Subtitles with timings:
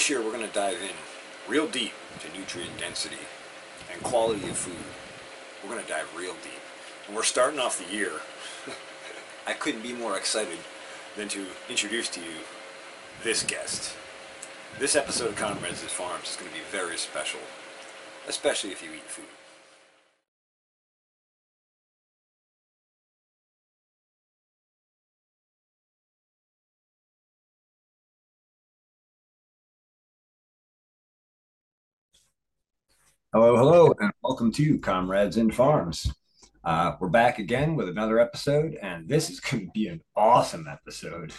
[0.00, 0.96] this year we're going to dive in
[1.46, 3.18] real deep to nutrient density
[3.92, 4.72] and quality of food.
[5.62, 6.62] We're going to dive real deep.
[7.06, 8.12] And we're starting off the year.
[9.46, 10.56] I couldn't be more excited
[11.18, 12.40] than to introduce to you
[13.24, 13.94] this guest.
[14.78, 17.40] This episode of Comrades Farms is going to be very special
[18.26, 19.24] especially if you eat food.
[33.32, 36.12] Hello, hello, and welcome to Comrades in Farms.
[36.64, 40.66] Uh, we're back again with another episode, and this is going to be an awesome
[40.68, 41.32] episode.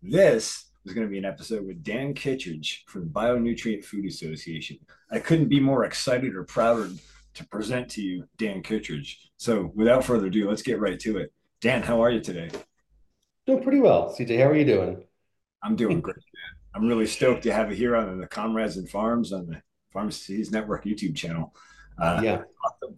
[0.00, 4.78] This is going to be an episode with Dan Kittredge from the Bionutrient Food Association.
[5.10, 6.90] I couldn't be more excited or prouder
[7.34, 9.32] to present to you Dan Kittredge.
[9.36, 11.32] So without further ado, let's get right to it.
[11.60, 12.50] Dan, how are you today?
[13.48, 14.14] Doing pretty well.
[14.16, 15.02] CJ, how are you doing?
[15.60, 16.14] I'm doing great.
[16.72, 19.60] I'm really stoked to have you here on the Comrades in Farms on the
[19.92, 21.54] Pharmacies Network YouTube channel.
[21.98, 22.42] Uh, yeah,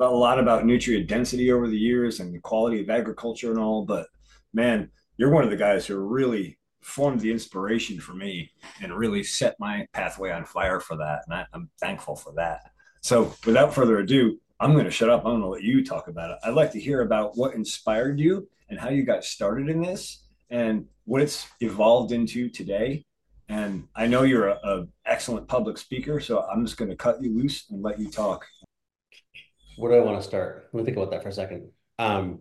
[0.01, 3.85] a lot about nutrient density over the years and the quality of agriculture and all,
[3.85, 4.07] but
[4.53, 8.51] man, you're one of the guys who really formed the inspiration for me
[8.83, 11.23] and really set my pathway on fire for that.
[11.27, 12.71] And I, am thankful for that.
[13.01, 15.25] So without further ado, I'm going to shut up.
[15.25, 16.39] I'm going to let you talk about it.
[16.45, 20.25] I'd like to hear about what inspired you and how you got started in this
[20.51, 23.05] and what it's evolved into today.
[23.49, 27.37] And I know you're an excellent public speaker, so I'm just going to cut you
[27.37, 28.47] loose and let you talk.
[29.77, 30.71] Where do I want to start?
[30.73, 31.71] Let me think about that for a second.
[31.99, 32.41] Um,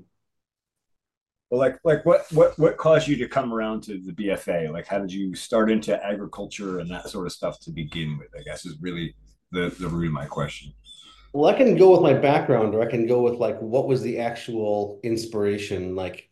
[1.49, 4.71] well, like like what what what caused you to come around to the BFA?
[4.71, 8.29] Like, how did you start into agriculture and that sort of stuff to begin with?
[8.39, 9.15] I guess is really
[9.51, 10.73] the the root of my question.
[11.31, 14.01] Well, I can go with my background, or I can go with like what was
[14.01, 16.29] the actual inspiration, like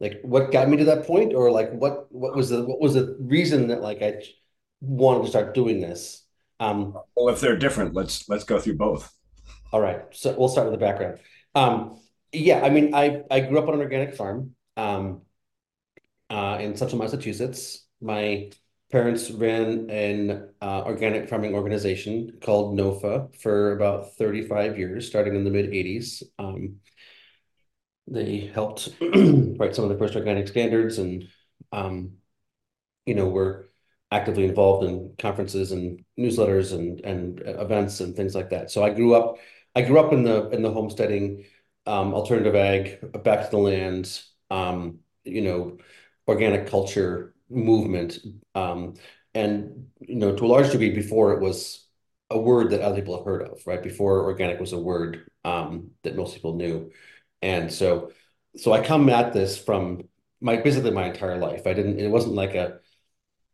[0.00, 2.94] like what got me to that point, or like what what was the what was
[2.94, 4.22] the reason that like I
[4.80, 6.24] wanted to start doing this.
[6.60, 9.12] Um, well, if they're different, let's let's go through both.
[9.72, 11.18] All right, so we'll start with the background.
[11.54, 12.00] Um,
[12.32, 15.22] yeah, I mean, I I grew up on an organic farm um,
[16.30, 17.86] uh, in central Massachusetts.
[18.00, 18.50] My
[18.92, 25.44] parents ran an uh, organic farming organization called NOFA for about 35 years, starting in
[25.44, 26.22] the mid 80s.
[26.38, 26.76] Um,
[28.06, 31.28] they helped write some of the first organic standards and,
[31.72, 32.12] um,
[33.04, 33.68] you know, were
[34.10, 38.70] actively involved in conferences and newsletters and, and events and things like that.
[38.70, 39.38] So I grew up,
[39.74, 41.44] I grew up in the, in the homesteading,
[41.86, 45.78] um, alternative ag, back to the land, um, you know,
[46.28, 48.18] organic culture movement.
[48.54, 48.94] Um,
[49.34, 51.86] and, you know, to a large degree before it was
[52.30, 53.82] a word that other people have heard of, right?
[53.82, 56.90] Before organic was a word um, that most people knew.
[57.42, 58.12] And so,
[58.56, 60.08] so I come at this from
[60.40, 61.66] my, basically my entire life.
[61.66, 62.80] I didn't, it wasn't like a,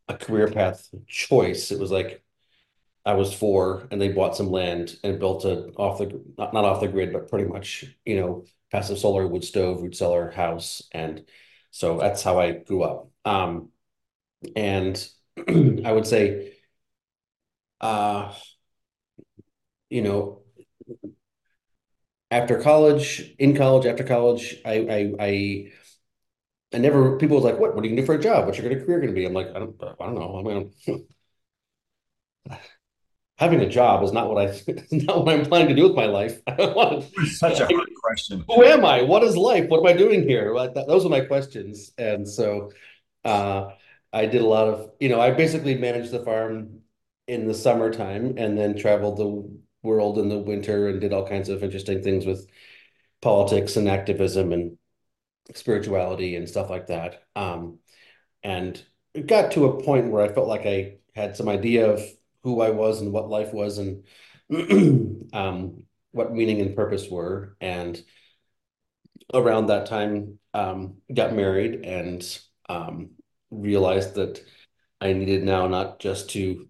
[0.07, 1.71] a career path choice.
[1.71, 2.23] It was like,
[3.05, 6.81] I was four and they bought some land and built a off the, not, off
[6.81, 10.83] the grid, but pretty much, you know, passive solar wood stove, root cellar house.
[10.93, 11.25] And
[11.71, 13.09] so that's how I grew up.
[13.25, 13.69] Um,
[14.55, 14.95] and
[15.37, 16.53] I would say,
[17.81, 18.33] uh,
[19.89, 20.41] you know,
[22.33, 25.71] after college, in college, after college, I, I, I,
[26.73, 28.47] I never, people was like, what, what are you gonna do for a job?
[28.47, 29.25] What's your career gonna be?
[29.25, 30.39] I'm like, I don't, I don't know.
[30.39, 31.05] I mean,
[33.37, 34.59] having a job is not what I
[34.91, 36.41] not what I'm planning to do with my life.
[37.37, 38.43] Such a hard question.
[38.47, 39.03] Who am I?
[39.03, 39.69] What is life?
[39.69, 40.51] What am I doing here?
[40.87, 41.91] those are my questions.
[41.99, 42.71] And so
[43.23, 43.69] uh,
[44.11, 46.79] I did a lot of, you know, I basically managed the farm
[47.27, 51.49] in the summertime and then traveled the world in the winter and did all kinds
[51.49, 52.47] of interesting things with
[53.21, 54.77] politics and activism and
[55.53, 57.23] spirituality and stuff like that.
[57.35, 57.79] Um,
[58.43, 58.81] and
[59.13, 62.01] it got to a point where I felt like I had some idea of
[62.43, 64.03] who I was and what life was and
[65.33, 67.55] um, what meaning and purpose were.
[67.61, 68.01] And
[69.33, 72.39] around that time, um, got married and
[72.69, 73.11] um,
[73.51, 74.43] realized that
[75.01, 76.67] I needed now not just to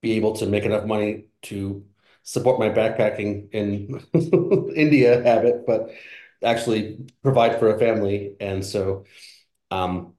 [0.00, 1.84] be able to make enough money to
[2.22, 4.02] support my backpacking in
[4.76, 5.90] India habit, but
[6.44, 8.36] actually provide for a family.
[8.40, 9.04] And so
[9.70, 10.14] um,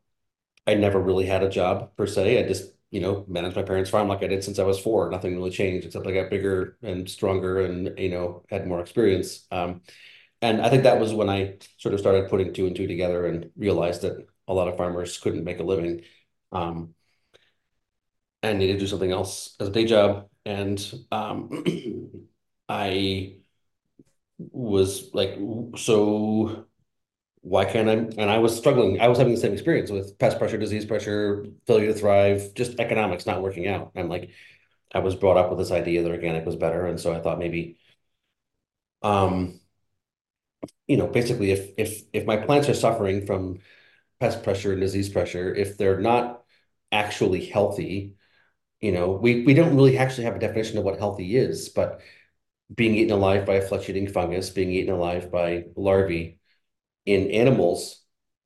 [0.68, 2.44] I never really had a job per se.
[2.44, 5.10] I just you know, managed my parents' farm like I did since I was four.
[5.10, 9.48] Nothing really changed except I got bigger and stronger and, you know, had more experience.
[9.50, 9.82] Um,
[10.44, 13.26] and I think that was when I sort of started putting two and two together
[13.26, 16.02] and realized that a lot of farmers couldn't make a living
[16.52, 16.94] um,
[18.44, 20.30] and needed to do something else as a day job.
[20.46, 21.64] And um,
[22.70, 23.36] I
[24.38, 25.38] was like,
[25.78, 26.66] so
[27.42, 27.94] why can't I?
[27.94, 29.02] And I was struggling.
[29.02, 32.80] I was having the same experience with pest pressure, disease pressure, failure to thrive, just
[32.80, 33.92] economics not working out.
[33.96, 34.32] I'm like,
[34.94, 37.40] I was brought up with this idea that organic was better, and so I thought
[37.40, 37.78] maybe,
[39.02, 39.60] um,
[40.88, 43.60] you know, basically, if if if my plants are suffering from
[44.20, 46.44] pest pressure and disease pressure, if they're not
[46.92, 48.16] actually healthy,
[48.84, 52.02] you know, we we don't really actually have a definition of what healthy is, but
[52.74, 56.40] being eaten alive by a flesh-eating fungus, being eaten alive by larvae
[57.06, 58.04] in animals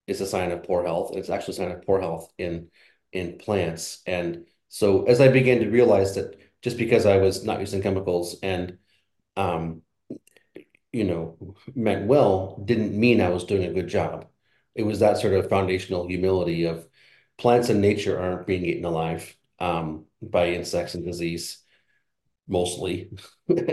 [0.08, 1.16] is a sign of poor health.
[1.16, 2.70] It's actually a sign of poor health in
[3.14, 4.02] in plants.
[4.08, 8.38] And so as I began to realize that just because I was not using chemicals
[8.44, 8.78] and
[9.38, 9.84] um,
[10.92, 14.28] you know, meant well didn't mean I was doing a good job.
[14.76, 16.88] It was that sort of foundational humility of
[17.38, 21.60] plants and nature aren't being eaten alive um, by insects and disease
[22.48, 23.12] mostly.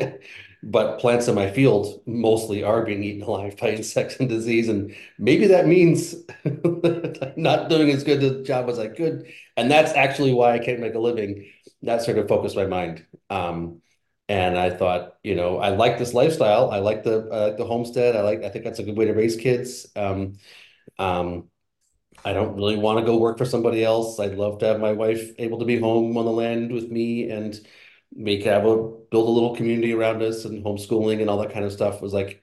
[0.62, 4.68] but plants in my field mostly are being eaten alive by insects and disease.
[4.68, 6.14] And maybe that means
[7.36, 9.26] not doing as good a job as I could.
[9.56, 11.50] And that's actually why I can't make a living.
[11.82, 13.04] That sort of focused my mind.
[13.30, 13.80] Um,
[14.28, 16.70] and I thought, you know, I like this lifestyle.
[16.70, 18.16] I like the uh, the homestead.
[18.16, 18.42] I like.
[18.42, 19.86] I think that's a good way to raise kids.
[19.94, 20.38] Um,
[20.98, 21.50] um,
[22.24, 24.18] I don't really want to go work for somebody else.
[24.18, 27.30] I'd love to have my wife able to be home on the land with me
[27.30, 27.58] and
[28.14, 31.64] make have a build a little community around us and homeschooling and all that kind
[31.64, 32.42] of stuff was like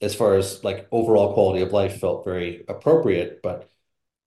[0.00, 3.70] as far as like overall quality of life felt very appropriate, but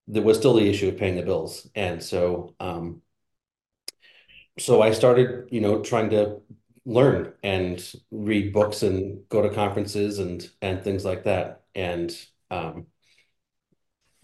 [0.07, 1.69] there was still the issue of paying the bills.
[1.75, 3.01] And so um
[4.59, 6.41] so I started, you know, trying to
[6.85, 11.63] learn and read books and go to conferences and and things like that.
[11.75, 12.15] And
[12.51, 12.87] um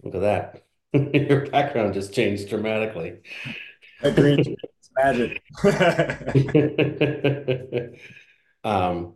[0.04, 0.69] look at that.
[1.14, 3.18] Your background just changed dramatically.
[4.02, 4.56] Agreed.
[4.98, 5.42] Magic.
[8.64, 9.14] um,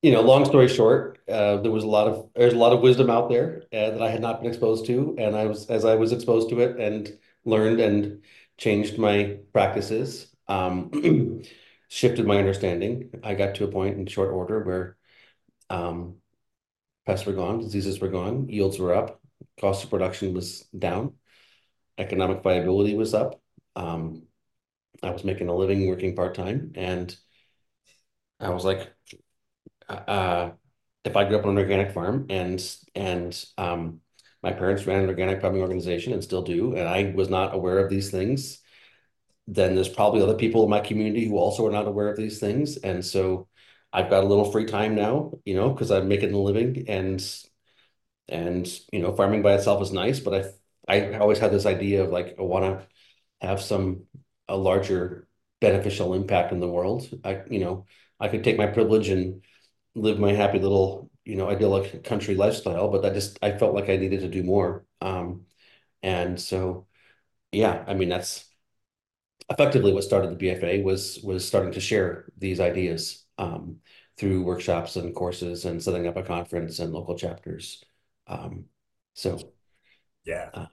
[0.00, 2.80] you know, long story short, uh, there was a lot of there's a lot of
[2.80, 5.84] wisdom out there uh, that I had not been exposed to, and I was as
[5.84, 7.12] I was exposed to it and
[7.44, 8.22] learned and
[8.56, 11.42] changed my practices, um,
[11.88, 13.10] shifted my understanding.
[13.24, 14.96] I got to a point in short order where
[15.68, 16.16] um,
[17.06, 19.20] pests were gone, diseases were gone, yields were up,
[19.60, 21.14] cost of production was down,
[21.98, 23.40] economic viability was up.
[23.76, 24.22] Um,
[25.02, 27.16] I was making a living working part-time and
[28.40, 28.92] I was like,
[29.88, 30.50] uh,
[31.04, 32.62] if I grew up on an organic farm and
[32.94, 34.00] and um,
[34.42, 37.78] my parents ran an organic farming organization and still do, and I was not aware
[37.78, 38.60] of these things,
[39.46, 42.38] then there's probably other people in my community who also are not aware of these
[42.38, 42.76] things.
[42.78, 43.48] And so
[43.92, 47.20] I've got a little free time now, you know, because I'm making a living and
[48.28, 50.54] and you know, farming by itself is nice, but
[50.88, 54.04] I I always had this idea of like I want to have some
[54.48, 55.28] a larger
[55.60, 57.08] beneficial impact in the world.
[57.24, 57.86] I, you know,
[58.20, 59.44] I could take my privilege and
[59.94, 63.88] live my happy little, you know, idyllic country lifestyle, but I just I felt like
[63.90, 64.86] I needed to do more.
[65.00, 65.46] Um,
[66.02, 66.86] and so,
[67.52, 68.46] yeah, I mean that's
[69.50, 73.76] effectively what started the BFA was was starting to share these ideas um,
[74.16, 77.84] through workshops and courses and setting up a conference and local chapters.
[78.28, 78.66] Um,
[79.14, 79.52] so,
[80.24, 80.50] yeah.
[80.52, 80.66] Uh,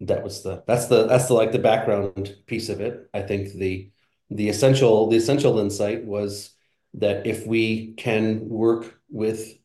[0.00, 3.08] that was the that's the that's the like the background piece of it.
[3.14, 3.90] I think the
[4.30, 6.50] the essential the essential insight was
[6.94, 9.56] that if we can work with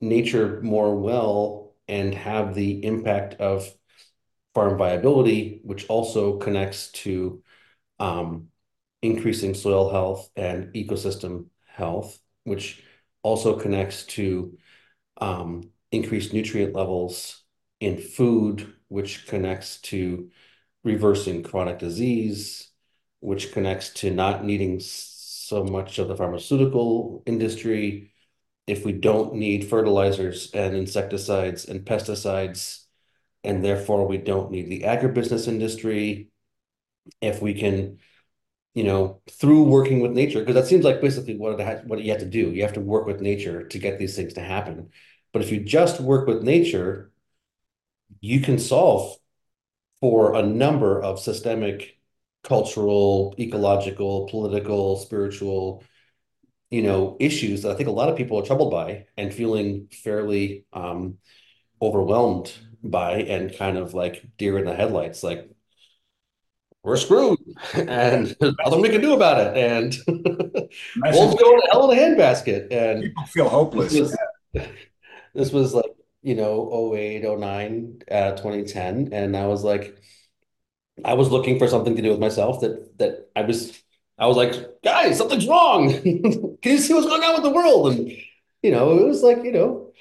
[0.00, 3.68] nature more well and have the impact of
[4.54, 7.42] farm viability, which also connects to
[7.98, 8.48] um,
[9.02, 12.82] increasing soil health and ecosystem health, which
[13.22, 14.56] also connects to
[15.20, 17.42] um, increased nutrient levels
[17.80, 20.30] in food which connects to
[20.84, 22.70] reversing chronic disease,
[23.20, 28.12] which connects to not needing so much of the pharmaceutical industry.
[28.66, 32.84] If we don't need fertilizers and insecticides and pesticides,
[33.42, 36.30] and therefore we don't need the agribusiness industry,
[37.20, 37.98] if we can,
[38.74, 42.10] you know, through working with nature, because that seems like basically what it what you
[42.12, 42.50] have to do.
[42.50, 44.90] You have to work with nature to get these things to happen.
[45.32, 47.12] But if you just work with nature,
[48.20, 49.16] you can solve
[50.00, 51.98] for a number of systemic,
[52.42, 55.84] cultural, ecological, political, spiritual,
[56.70, 59.88] you know, issues that I think a lot of people are troubled by and feeling
[59.92, 61.18] fairly um,
[61.82, 65.50] overwhelmed by and kind of like deer in the headlights, like
[66.82, 67.38] we're screwed
[67.74, 69.56] and there's nothing we can do about it.
[69.56, 72.72] And we'll go to hell in a handbasket.
[72.72, 73.92] And people feel hopeless.
[74.54, 74.66] Was,
[75.34, 79.08] this was like you know, 08, 09, uh, 2010.
[79.12, 79.96] And I was like,
[81.04, 83.82] I was looking for something to do with myself that that I was
[84.18, 85.90] I was like, guys, something's wrong.
[86.02, 87.92] Can you see what's going on with the world?
[87.94, 88.10] And
[88.62, 89.92] you know, it was like, you know,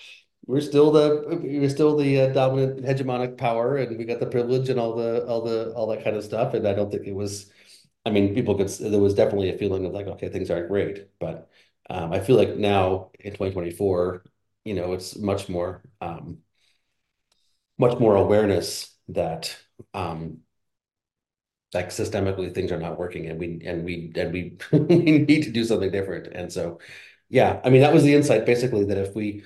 [0.48, 4.70] we're still the we're still the uh, dominant hegemonic power, and we got the privilege
[4.70, 6.54] and all the all the all that kind of stuff.
[6.54, 7.52] And I don't think it was.
[8.06, 8.70] I mean, people could.
[8.70, 11.50] There was definitely a feeling of like, okay, things aren't great, but
[11.90, 14.24] um, I feel like now in 2024,
[14.66, 16.40] you know, it's much more um,
[17.78, 19.56] much more awareness that
[19.94, 20.40] um,
[21.74, 25.52] like systemically things are not working and we and we and we we need to
[25.52, 26.28] do something different.
[26.34, 26.80] And so,
[27.30, 29.44] yeah, I mean, that was the insight basically that if we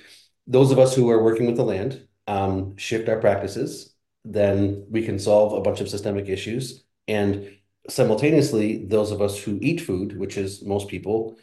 [0.47, 3.93] those of us who are working with the land um, shift our practices,
[4.25, 6.83] then we can solve a bunch of systemic issues.
[7.07, 7.57] And
[7.89, 11.37] simultaneously, those of us who eat food, which is most people,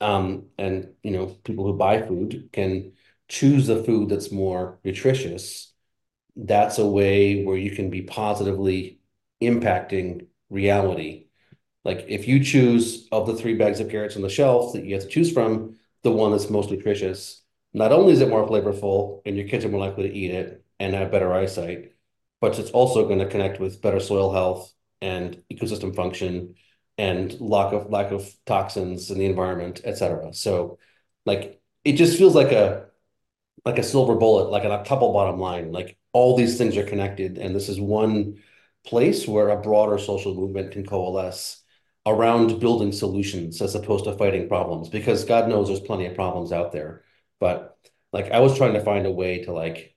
[0.00, 2.92] um, and you know, people who buy food can
[3.34, 5.72] choose the food that's more nutritious.
[6.36, 9.00] That's a way where you can be positively
[9.42, 11.26] impacting reality.
[11.84, 14.94] Like if you choose of the three bags of carrots on the shelf that you
[14.94, 19.20] have to choose from, the one that's most nutritious, not only is it more flavorful
[19.26, 21.92] and your kids are more likely to eat it and have better eyesight,
[22.40, 26.54] but it's also going to connect with better soil health and ecosystem function
[26.98, 30.32] and lack of lack of toxins in the environment, et cetera.
[30.32, 30.78] So
[31.26, 32.93] like it just feels like a
[33.64, 35.72] like a silver bullet, like a couple bottom line.
[35.72, 38.38] Like all these things are connected, and this is one
[38.84, 41.62] place where a broader social movement can coalesce
[42.06, 44.88] around building solutions as opposed to fighting problems.
[44.88, 47.02] Because God knows there's plenty of problems out there.
[47.40, 47.78] But
[48.12, 49.96] like I was trying to find a way to like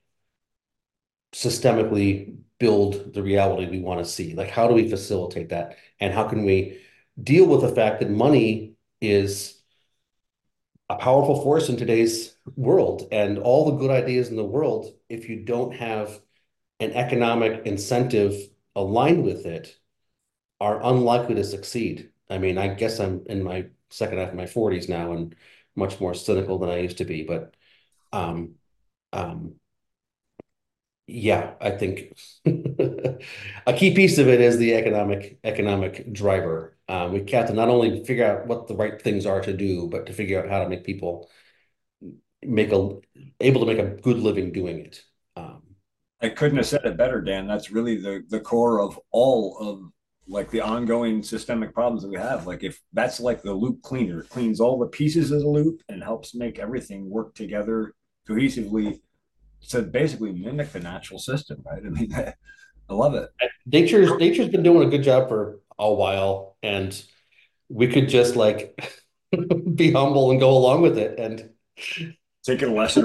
[1.33, 4.33] systemically build the reality we want to see.
[4.33, 5.77] Like how do we facilitate that?
[5.99, 6.79] And how can we
[7.21, 9.56] deal with the fact that money is
[11.07, 15.37] powerful force in today's world and all the good ideas in the world, if you
[15.45, 16.19] don't have
[16.81, 18.33] an economic incentive
[18.75, 19.79] aligned with it,
[20.59, 22.11] are unlikely to succeed.
[22.29, 25.33] I mean, I guess I'm in my second half of my 40s now and
[25.77, 27.55] much more cynical than I used to be, but
[28.11, 28.55] um,
[29.13, 29.55] um,
[31.07, 36.76] yeah, I think a key piece of it is the economic economic driver.
[36.89, 39.87] Um, we have to not only figure out what the right things are to do,
[39.89, 41.29] but to figure out how to make people
[42.41, 42.89] make a
[43.39, 45.01] able to make a good living doing it.
[45.35, 45.63] Um,
[46.21, 47.47] I couldn't have said it better, Dan.
[47.47, 49.91] That's really the the core of all of
[50.29, 52.47] like the ongoing systemic problems that we have.
[52.47, 55.81] Like if that's like the loop cleaner, it cleans all the pieces of the loop
[55.89, 57.93] and helps make everything work together
[58.27, 58.99] cohesively
[59.69, 61.81] to basically mimic the natural system, right?
[61.85, 62.33] I mean, I,
[62.89, 63.29] I love it.
[63.65, 67.01] Nature's nature's been doing a good job for a while, and
[67.69, 68.79] we could just like
[69.75, 71.49] be humble and go along with it and
[72.45, 73.03] take a lesson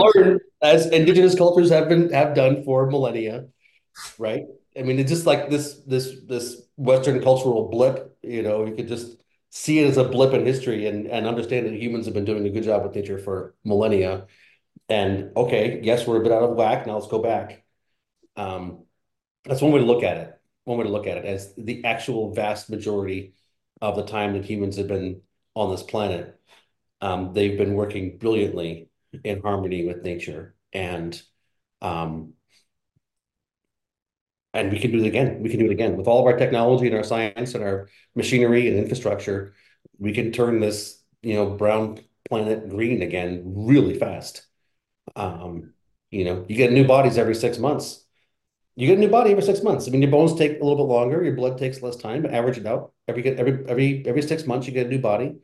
[0.63, 3.47] as indigenous cultures have been have done for millennia,
[4.19, 4.45] right?
[4.79, 8.17] I mean, it's just like this this this Western cultural blip.
[8.23, 9.17] You know, you could just
[9.51, 12.47] see it as a blip in history and and understand that humans have been doing
[12.47, 14.27] a good job with nature for millennia
[14.89, 16.87] and okay, yes, we're a bit out of whack.
[16.87, 17.65] Now let's go back.
[18.37, 18.85] Um,
[19.45, 20.41] that's one way to look at it.
[20.65, 23.35] One way to look at it as the actual vast majority
[23.81, 25.23] of the time that humans have been
[25.55, 26.39] on this planet,
[27.01, 28.89] um, they've been working brilliantly
[29.25, 31.21] in harmony with nature, and
[31.81, 32.35] um,
[34.55, 35.43] and we can do it again.
[35.43, 37.89] We can do it again with all of our technology and our science and our
[38.15, 39.55] machinery and infrastructure.
[39.99, 44.47] We can turn this, you know, brown planet green again really fast.
[45.17, 45.73] Um,
[46.11, 48.02] you know, you get new bodies every six months.
[48.75, 49.87] You get a new body every six months.
[49.87, 52.33] I mean, your bones take a little bit longer, your blood takes less time, but
[52.33, 52.93] average it out.
[53.07, 55.37] Every every every every six months you get a new body.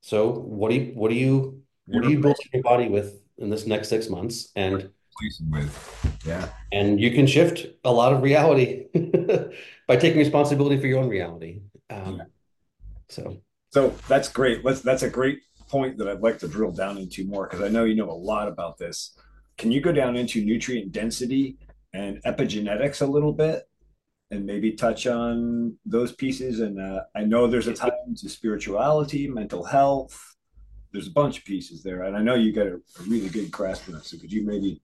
[0.00, 3.50] So what do you what do you what do you build your body with in
[3.50, 4.50] this next six months?
[4.56, 4.92] And with
[6.26, 8.86] yeah, and you can shift a lot of reality
[9.86, 11.60] by taking responsibility for your own reality.
[11.88, 12.22] Um,
[13.08, 13.38] so
[13.70, 14.64] so that's great.
[14.64, 17.68] Let's that's a great point that I'd like to drill down into more because I
[17.68, 19.16] know you know a lot about this.
[19.56, 21.56] Can you go down into nutrient density
[21.96, 23.68] and epigenetics a little bit
[24.30, 26.60] and maybe touch on those pieces?
[26.60, 30.36] And uh, I know there's a tie to spirituality, mental health.
[30.92, 32.02] There's a bunch of pieces there.
[32.04, 34.04] And I know you got a, a really good grasp on it.
[34.04, 34.82] So could you maybe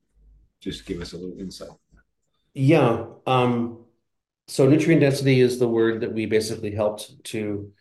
[0.61, 1.71] just give us a little insight?
[2.55, 3.07] Yeah.
[3.27, 3.85] Um,
[4.49, 7.73] so nutrient density is the word that we basically helped to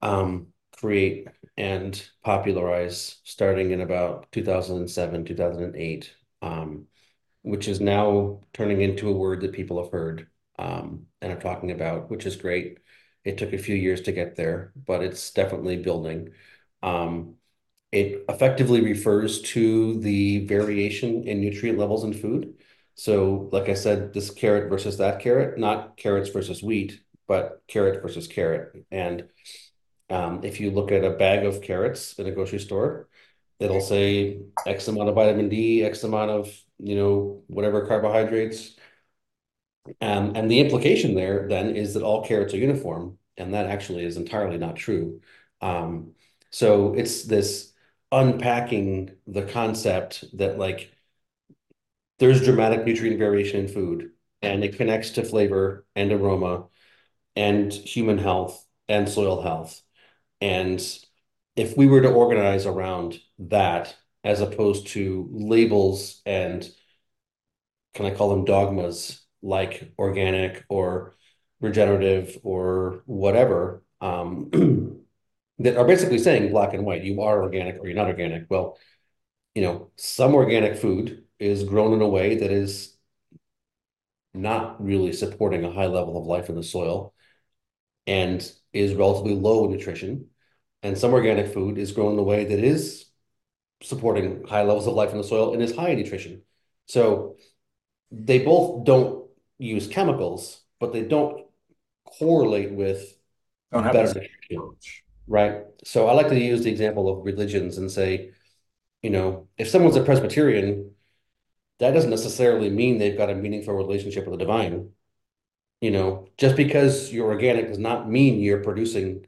[0.00, 6.86] um, create and popularize starting in about 2007, 2008, um,
[7.42, 11.70] which is now turning into a word that people have heard um, and are talking
[11.70, 12.78] about, which is great.
[13.24, 16.30] It took a few years to get there, but it's definitely building.
[16.82, 17.34] Um,
[17.92, 22.54] it effectively refers to the variation in nutrient levels in food.
[22.94, 28.02] So, like I said, this carrot versus that carrot, not carrots versus wheat, but carrot
[28.02, 28.84] versus carrot.
[28.90, 29.28] And
[30.10, 33.08] Um, if you look at a bag of carrots in a grocery store,
[33.58, 38.76] it'll say X amount of vitamin D, X amount of, you know, whatever carbohydrates.
[40.00, 44.04] Um, and the implication there then is that all carrots are uniform, and that actually
[44.04, 45.20] is entirely not true.
[45.60, 46.12] Um,
[46.50, 47.72] so it's this
[48.12, 50.92] unpacking the concept that like
[52.18, 54.10] there's dramatic nutrient variation in food
[54.42, 56.66] and it connects to flavor and aroma
[57.36, 59.82] and human health and soil health.
[60.40, 60.80] And
[61.56, 66.68] if we were to organize around that as opposed to labels and
[67.94, 71.14] can I call them dogmas like organic or
[71.60, 74.50] regenerative or whatever, um,
[75.58, 78.46] that are basically saying black and white, you are organic or you're not organic.
[78.48, 78.78] Well,
[79.54, 82.96] you know, some organic food is grown in a way that is
[84.34, 87.12] not really supporting a high level of life in the soil
[88.06, 90.28] and is relatively low in nutrition.
[90.82, 93.06] And some organic food is grown in a way that is
[93.82, 96.42] supporting high levels of life in the soil and is high in nutrition.
[96.86, 97.36] So
[98.10, 99.26] they both don't
[99.58, 101.46] use chemicals, but they don't
[102.04, 103.16] correlate with
[103.72, 104.76] Don't better nutrition.
[105.26, 105.62] Right.
[105.84, 108.32] So I like to use the example of religions and say,
[109.02, 110.92] you know, if someone's a Presbyterian,
[111.78, 114.90] that doesn't necessarily mean they've got a meaningful relationship with the divine.
[115.80, 119.26] You know, just because you're organic does not mean you're producing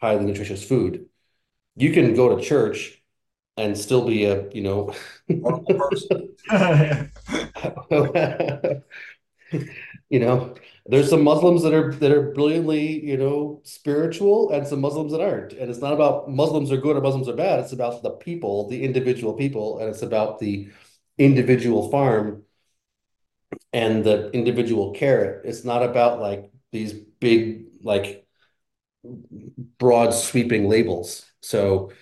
[0.00, 1.06] highly nutritious food.
[1.76, 2.99] You can go to church
[3.60, 4.94] and still be a, you know,
[10.10, 10.54] you know,
[10.86, 15.20] there's some Muslims that are that are brilliantly, you know, spiritual and some Muslims that
[15.20, 15.52] aren't.
[15.52, 17.60] And it's not about Muslims are good or Muslims are bad.
[17.60, 20.70] It's about the people, the individual people, and it's about the
[21.18, 22.42] individual farm
[23.72, 25.42] and the individual carrot.
[25.44, 28.26] It's not about like these big, like
[29.78, 31.24] broad sweeping labels.
[31.40, 31.92] So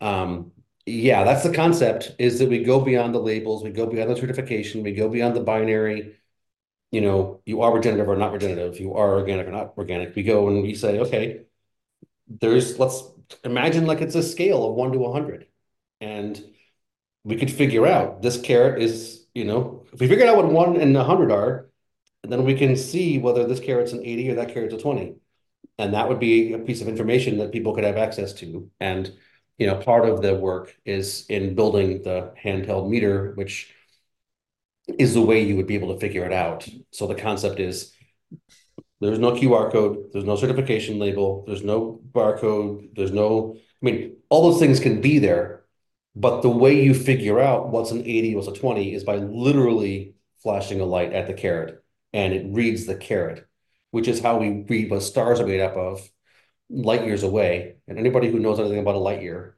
[0.00, 0.52] um
[0.86, 4.16] yeah, that's the concept is that we go beyond the labels, we go beyond the
[4.16, 6.16] certification, we go beyond the binary
[6.90, 10.14] you know, you are regenerative or not regenerative, you are organic or not organic.
[10.14, 11.42] We go and we say, okay,
[12.28, 13.02] there's let's
[13.44, 15.46] imagine like it's a scale of one to a hundred.
[16.00, 16.42] And
[17.24, 20.76] we could figure out this carrot is, you know, if we figure out what one
[20.76, 21.70] and a hundred are,
[22.22, 25.16] then we can see whether this carrot's an 80 or that carrot's a 20.
[25.78, 28.70] And that would be a piece of information that people could have access to.
[28.80, 29.12] And,
[29.58, 33.72] you know, part of the work is in building the handheld meter, which
[34.98, 36.68] is the way you would be able to figure it out.
[36.92, 37.92] So the concept is
[39.00, 44.16] there's no QR code, there's no certification label, there's no barcode, there's no, I mean,
[44.28, 45.64] all those things can be there,
[46.14, 50.14] but the way you figure out what's an 80, what's a 20 is by literally
[50.42, 53.46] flashing a light at the carrot and it reads the carrot,
[53.90, 56.08] which is how we read what stars are made up of
[56.68, 57.76] light years away.
[57.88, 59.56] And anybody who knows anything about a light year,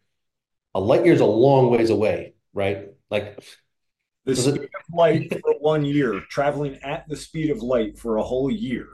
[0.74, 2.88] a light year is a long ways away, right?
[3.10, 3.42] Like
[4.24, 8.18] The does it of light for one year, traveling at the speed of light for
[8.18, 8.88] a whole year.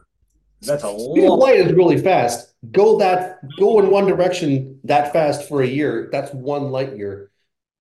[0.62, 2.54] That's a Speed of light is really fast.
[2.72, 6.08] Go that go in one direction that fast for a year.
[6.10, 7.30] That's one light year.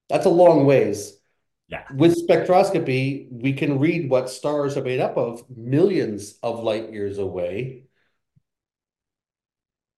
[0.10, 1.18] That's a long ways.
[1.70, 1.84] Yeah.
[1.96, 7.18] With spectroscopy, we can read what stars are made up of millions of light years
[7.20, 7.86] away.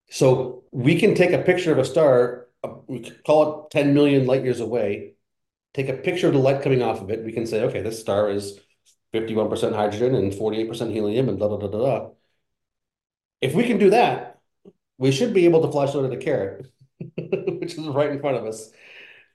[0.09, 4.25] So we can take a picture of a star, uh, we call it 10 million
[4.25, 5.13] light years away,
[5.73, 7.23] take a picture of the light coming off of it.
[7.23, 8.59] We can say, okay, this star is
[9.13, 12.09] 51% hydrogen and 48% helium and da da da da da.
[13.41, 14.39] If we can do that,
[14.97, 16.67] we should be able to flash load at a carrot,
[17.17, 18.71] which is right in front of us.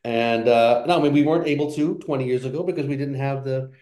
[0.04, 3.16] And uh, no, I mean, we weren't able to 20 years ago because we didn't
[3.16, 3.72] have the,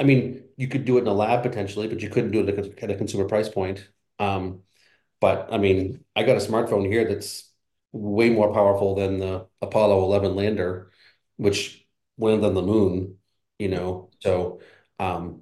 [0.00, 2.50] I mean, you could do it in a lab potentially, but you couldn't do it
[2.50, 3.88] at a, at a consumer price point.
[4.18, 4.62] Um,
[5.24, 7.50] but I mean, I got a smartphone here that's
[7.92, 10.90] way more powerful than the Apollo 11 lander,
[11.38, 11.82] which
[12.18, 13.16] landed on the moon,
[13.58, 14.10] you know.
[14.20, 14.60] So,
[14.98, 15.40] um,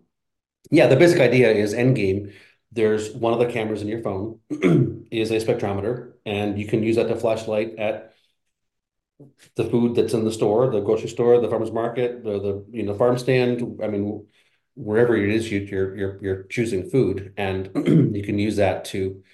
[0.71, 2.33] yeah, the basic idea is Endgame.
[2.71, 4.39] There's one of the cameras in your phone
[5.11, 8.15] is a spectrometer, and you can use that to flashlight at
[9.57, 12.85] the food that's in the store, the grocery store, the farmer's market, the the you
[12.85, 13.81] know farm stand.
[13.83, 14.29] I mean,
[14.77, 17.69] wherever it is you, you're you're you're choosing food, and
[18.17, 19.25] you can use that to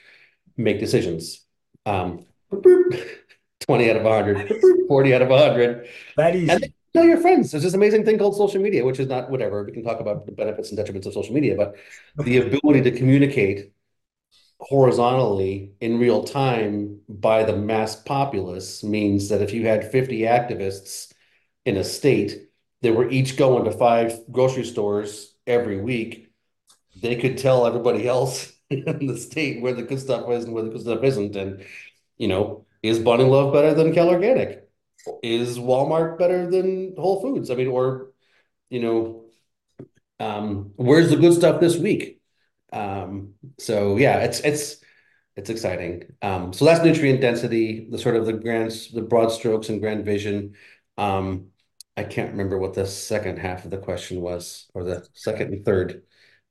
[0.59, 1.45] make decisions.
[1.87, 2.27] Um,
[3.69, 5.89] 20 out of 100, 40 out of 100.
[6.17, 6.49] That is.
[6.49, 7.51] And tell your friends.
[7.51, 9.65] There's this amazing thing called social media, which is not whatever.
[9.65, 11.77] We can talk about the benefits and detriments of social media, but
[12.17, 13.73] the ability to communicate
[14.61, 21.13] horizontally in real time by the mass populace means that if you had 50 activists
[21.65, 22.49] in a state
[22.83, 26.33] that were each going to five grocery stores every week,
[27.01, 30.63] they could tell everybody else in the state where the good stuff is and where
[30.63, 31.37] the good stuff isn't.
[31.37, 31.65] And,
[32.17, 34.69] you know, is Bunny Luv better than Cal Organic?
[35.23, 37.51] Is Walmart better than Whole Foods?
[37.51, 38.11] I mean, or
[38.69, 39.25] you know,
[40.21, 42.21] um, where's the good stuff this week?
[42.73, 44.83] Um, so yeah, it's it's
[45.37, 46.13] it's exciting.
[46.21, 50.05] Um, so that's nutrient density, the sort of the grand, the broad strokes and grand
[50.05, 50.55] vision.
[50.97, 51.49] Um,
[51.97, 55.65] I can't remember what the second half of the question was, or the second and
[55.65, 56.03] third.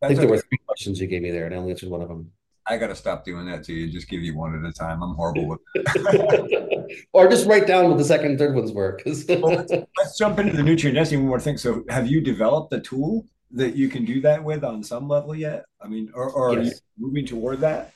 [0.02, 0.48] I think That's there were okay.
[0.50, 2.32] three questions you gave me there, and I only answered one of them.
[2.68, 3.92] I got to stop doing that to you.
[3.92, 5.02] Just give you one at a time.
[5.02, 6.88] I'm horrible with that.
[7.12, 10.40] Or just write down what the second and third ones were, Well, let's, let's jump
[10.40, 11.58] into the nutrient density one more thing.
[11.58, 15.36] So, have you developed a tool that you can do that with on some level
[15.36, 15.66] yet?
[15.82, 17.94] I mean, or, or are you moving toward that?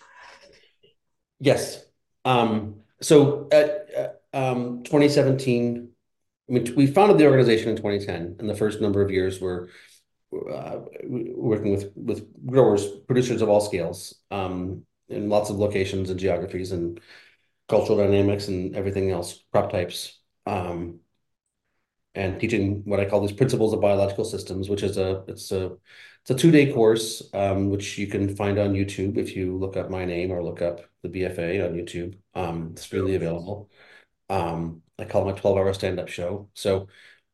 [1.40, 1.86] yes.
[2.26, 3.88] Um, so at
[4.34, 5.90] uh, um, 2017,
[6.50, 9.70] I mean, we founded the organization in 2010, and the first number of years were
[10.32, 16.72] working with with growers, producers of all scales, um, in lots of locations and geographies
[16.72, 17.00] and
[17.68, 21.00] cultural dynamics and everything else, crop types, um,
[22.16, 25.72] and teaching what I call these principles of biological systems, which is a it's a
[26.22, 29.76] it's a two day course, um, which you can find on YouTube if you look
[29.78, 32.18] up my name or look up the BFA on YouTube.
[32.36, 33.70] Um, it's freely available.
[34.30, 36.50] Um, I call it my 12 hour stand up show.
[36.54, 36.88] So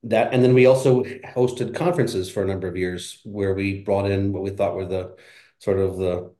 [0.04, 4.10] that, and then we also hosted conferences for a number of years where we brought
[4.10, 5.16] in what we thought were the
[5.60, 6.34] sort of the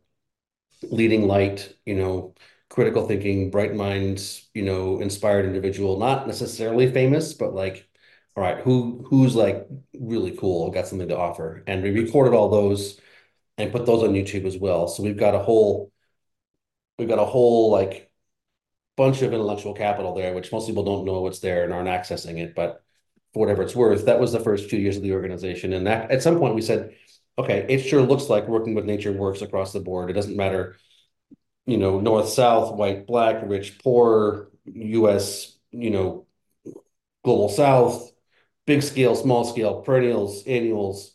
[0.84, 2.36] leading light, you know,
[2.70, 7.90] critical thinking, bright minds, you know, inspired individual, not necessarily famous, but like,
[8.36, 9.68] all right, who who's like
[10.00, 11.64] really cool, got something to offer.
[11.68, 13.00] And we recorded all those
[13.58, 14.88] and put those on YouTube as well.
[14.88, 15.92] So we've got a whole
[16.98, 18.12] we've got a whole like
[18.98, 22.40] bunch of intellectual capital there, which most people don't know what's there and aren't accessing
[22.40, 22.56] it.
[22.56, 22.84] But
[23.34, 25.74] for whatever it's worth, that was the first few years of the organization.
[25.74, 26.96] And that at some point we said,
[27.38, 30.10] okay, it sure looks like working with nature works across the board.
[30.10, 30.78] It doesn't matter,
[31.66, 36.26] you know, north, south, white, black, rich, poor, US, you know,
[37.24, 38.12] global south,
[38.66, 41.14] big scale, small scale, perennials, annuals,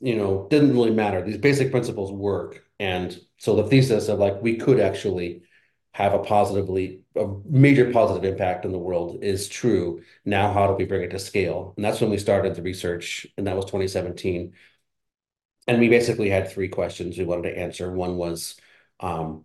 [0.00, 1.22] you know, didn't really matter.
[1.22, 2.64] These basic principles work.
[2.78, 5.42] And so the thesis of like we could actually
[5.98, 10.00] have a positively a major positive impact in the world is true.
[10.24, 11.74] Now, how do we bring it to scale?
[11.76, 14.52] And that's when we started the research, and that was 2017.
[15.66, 17.90] And we basically had three questions we wanted to answer.
[17.90, 18.54] One was,
[19.00, 19.44] um,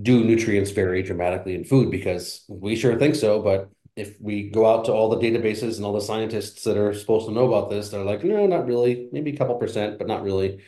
[0.00, 1.90] do nutrients vary dramatically in food?
[1.90, 5.84] Because we sure think so, but if we go out to all the databases and
[5.84, 9.08] all the scientists that are supposed to know about this, they're like, no, not really,
[9.10, 10.62] maybe a couple percent, but not really.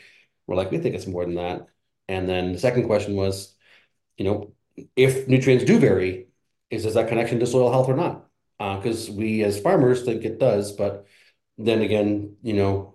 [0.48, 1.66] We're like, we think it's more than that.
[2.08, 3.54] And then the second question was,
[4.18, 4.52] you know,
[4.96, 6.26] if nutrients do vary,
[6.70, 8.26] is does that connection to soil health or not?
[8.58, 11.06] Because uh, we as farmers think it does, but
[11.56, 12.94] then again, you know,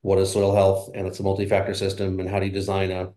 [0.00, 0.90] what is soil health?
[0.94, 3.12] And it's a multi-factor system, and how do you design a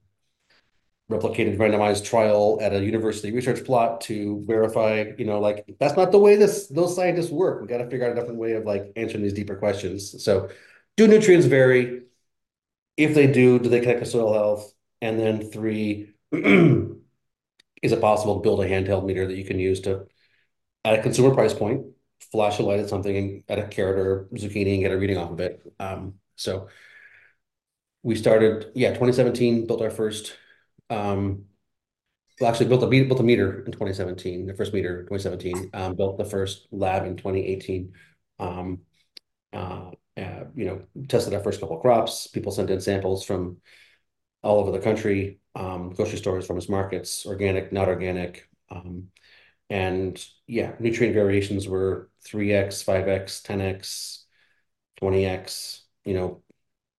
[1.10, 6.12] replicated randomized trial at a university research plot to verify, you know, like that's not
[6.12, 7.62] the way this those scientists work.
[7.62, 10.24] We got to figure out a different way of like answering these deeper questions.
[10.24, 10.50] So,
[10.98, 12.04] do nutrients vary?
[12.98, 14.74] If they do, do they connect to soil health?
[15.02, 16.14] And then three,
[17.86, 20.06] is it possible to build a handheld meter that you can use to,
[20.84, 21.86] at a consumer price point,
[22.32, 25.32] flash a light at something at a carrot or zucchini and get a reading off
[25.32, 25.62] of it?
[25.80, 26.68] Um, so
[28.04, 30.36] we started, yeah, 2017, built our first
[30.90, 31.46] um,
[32.40, 35.70] well, actually built a built a meter in 2017, the first meter in 2017.
[35.74, 37.94] Um, built the first lab in 2018.
[38.40, 38.82] Um,
[39.54, 42.28] uh, uh, you know, tested our first couple crops.
[42.28, 43.58] People sent in samples from
[44.46, 48.48] all over the country, um, grocery stores, farmers markets, organic, not organic.
[48.72, 49.10] Um,
[49.70, 54.26] and yeah, nutrient variations were 3x, 5x, 10x,
[55.02, 56.44] 20x, you know,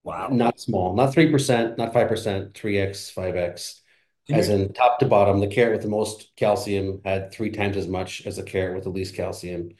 [0.05, 0.29] Wow.
[0.29, 3.83] not small, not 3%, not 5%, 3x, 5x.
[4.27, 7.51] Can As you in top to bottom, the carrot with the most calcium had three
[7.51, 9.71] times as much as the carrot with the least calcium,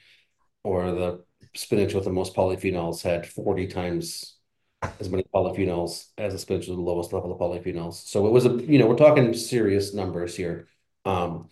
[0.63, 1.25] or the
[1.55, 4.36] spinach with the most polyphenols had 40 times
[4.81, 7.95] as many polyphenols as the spinach with the lowest level of polyphenols.
[8.07, 10.67] So it was a, you know, we're talking serious numbers here.
[11.05, 11.49] Um,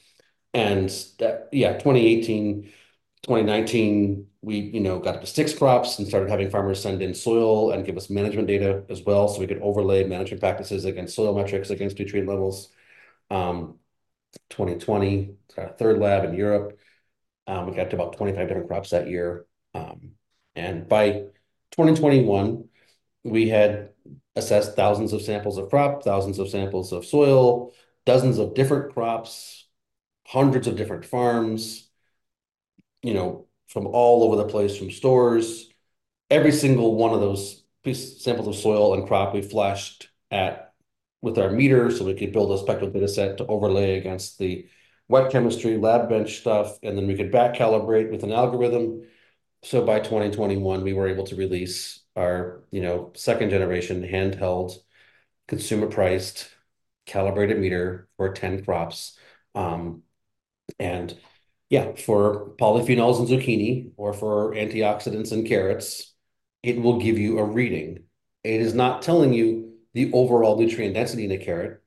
[0.53, 2.71] and that, yeah, 2018,
[3.23, 7.13] 2019, we, you know, got up to six crops and started having farmers send in
[7.13, 11.15] soil and give us management data as well, so we could overlay management practices against
[11.15, 12.69] soil metrics, against nutrient levels.
[13.29, 13.79] Um,
[14.49, 16.77] 2020, our third lab in Europe.
[17.47, 19.45] Um, we got to about 25 different crops that year.
[19.73, 20.11] Um,
[20.55, 21.25] and by
[21.71, 22.69] 2021,
[23.25, 23.89] we had
[24.35, 27.73] assessed thousands of samples of crop, thousands of samples of soil,
[28.05, 29.67] dozens of different crops,
[30.27, 31.89] hundreds of different farms,
[33.01, 35.67] you know, from all over the place, from stores.
[36.29, 40.73] Every single one of those piece, samples of soil and crop we flashed at
[41.21, 44.67] with our meter so we could build a spectral data set to overlay against the
[45.07, 49.01] wet chemistry, lab bench stuff, and then we could back calibrate with an algorithm.
[49.65, 54.73] So by 2021, we were able to release our, you know, second generation handheld,
[55.47, 56.47] consumer priced,
[57.07, 59.17] calibrated meter for 10 crops.
[59.55, 60.03] Um,
[60.77, 61.17] and
[61.71, 66.13] yeah, for polyphenols and zucchini or for antioxidants and carrots,
[66.61, 68.03] it will give you a reading.
[68.43, 71.81] It is not telling you the overall nutrient density in a carrot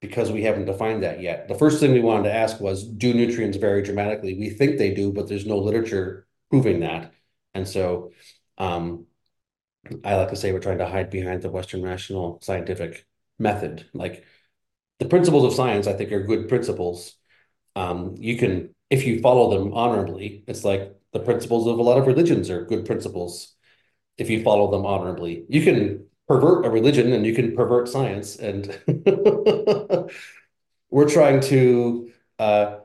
[0.00, 1.46] because we haven't defined that yet.
[1.46, 4.34] The first thing we wanted to ask was, do nutrients vary dramatically?
[4.34, 7.12] We think they do, but there's no literature proving that.
[7.54, 8.12] And so
[8.58, 9.06] um,
[10.04, 13.06] I like to say we're trying to hide behind the Western rational scientific
[13.38, 13.88] method.
[13.94, 14.24] Like
[14.98, 17.14] the principles of science, I think, are good principles.
[17.76, 21.98] Um, you can, if you follow them honorably, it's like the principles of a lot
[21.98, 23.54] of religions are good principles
[24.18, 25.44] if you follow them honorably.
[25.48, 28.36] You can pervert a religion and you can pervert science.
[28.36, 28.78] And
[30.90, 32.76] we're trying to, uh,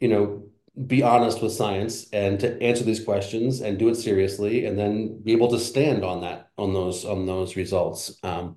[0.00, 0.45] you know,
[0.86, 5.20] be honest with science and to answer these questions and do it seriously and then
[5.22, 8.56] be able to stand on that on those on those results um,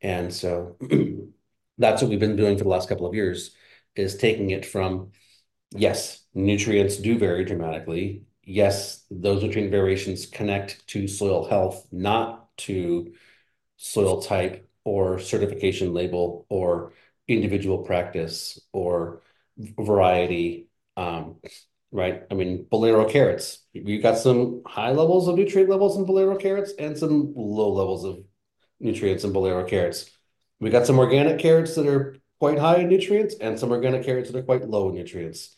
[0.00, 0.76] and so
[1.78, 3.54] that's what we've been doing for the last couple of years
[3.94, 5.10] is taking it from
[5.70, 13.12] yes nutrients do vary dramatically yes those nutrient variations connect to soil health not to
[13.76, 16.92] soil type or certification label or
[17.28, 19.22] individual practice or
[19.58, 20.68] variety.
[20.96, 21.36] Um,
[21.90, 22.22] right?
[22.30, 23.64] I mean, bolero carrots.
[23.74, 28.04] We've got some high levels of nutrient levels in bolero carrots and some low levels
[28.04, 28.18] of
[28.80, 30.10] nutrients in bolero carrots.
[30.60, 34.30] We got some organic carrots that are quite high in nutrients and some organic carrots
[34.30, 35.56] that are quite low in nutrients.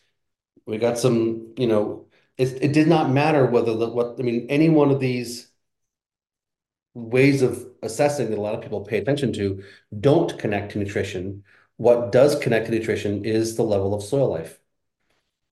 [0.67, 4.47] We got some, you know, it, it did not matter whether the what I mean,
[4.49, 5.51] any one of these
[6.95, 9.63] ways of assessing that a lot of people pay attention to
[10.01, 11.45] don't connect to nutrition.
[11.77, 14.59] What does connect to nutrition is the level of soil life,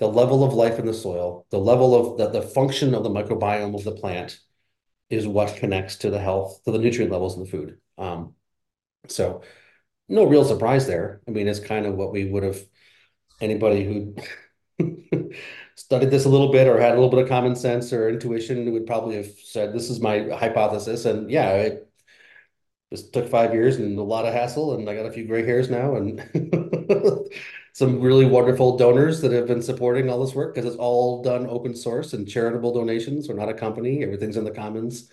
[0.03, 3.09] the level of life in the soil, the level of the, the function of the
[3.09, 4.37] microbiome of the plant
[5.11, 7.79] is what connects to the health, to the nutrient levels in the food.
[7.99, 8.35] Um,
[9.07, 9.43] so
[10.09, 11.21] no real surprise there.
[11.29, 12.61] I mean, it's kind of what we would have
[13.41, 14.17] anybody who
[15.77, 18.73] studied this a little bit or had a little bit of common sense or intuition
[18.73, 21.05] would probably have said, this is my hypothesis.
[21.05, 21.92] And yeah, it
[22.93, 24.75] just took five years and a lot of hassle.
[24.75, 26.23] And I got a few gray hairs now and
[27.73, 31.47] some really wonderful donors that have been supporting all this work because it's all done
[31.47, 33.29] open source and charitable donations.
[33.29, 34.03] We're not a company.
[34.03, 35.11] Everything's in the commons.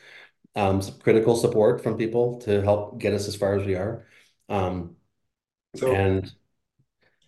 [0.56, 4.06] Um, some critical support from people to help get us as far as we are.
[4.50, 4.98] Um,
[5.76, 6.30] so, and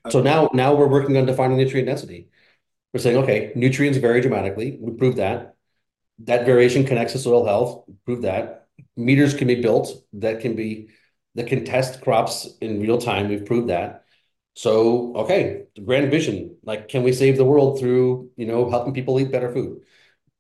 [0.10, 2.30] so now, now we're working on defining nutrient density.
[2.94, 4.78] We're saying, okay, nutrients vary dramatically.
[4.82, 5.56] We prove that.
[6.20, 7.86] That variation connects to soil health.
[8.06, 8.61] Prove that.
[8.98, 10.90] Meters can be built that can be
[11.36, 13.30] that can test crops in real time.
[13.30, 14.06] We've proved that.
[14.56, 16.58] So, okay, grand vision.
[16.64, 19.84] Like, can we save the world through, you know, helping people eat better food?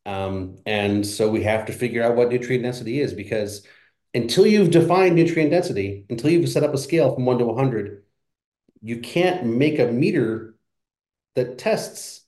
[0.06, 3.66] Um, and so we have to figure out what nutrient density is because
[4.14, 8.04] until you've defined nutrient density, until you've set up a scale from one to 100,
[8.82, 10.56] you can't make a meter
[11.36, 12.26] that tests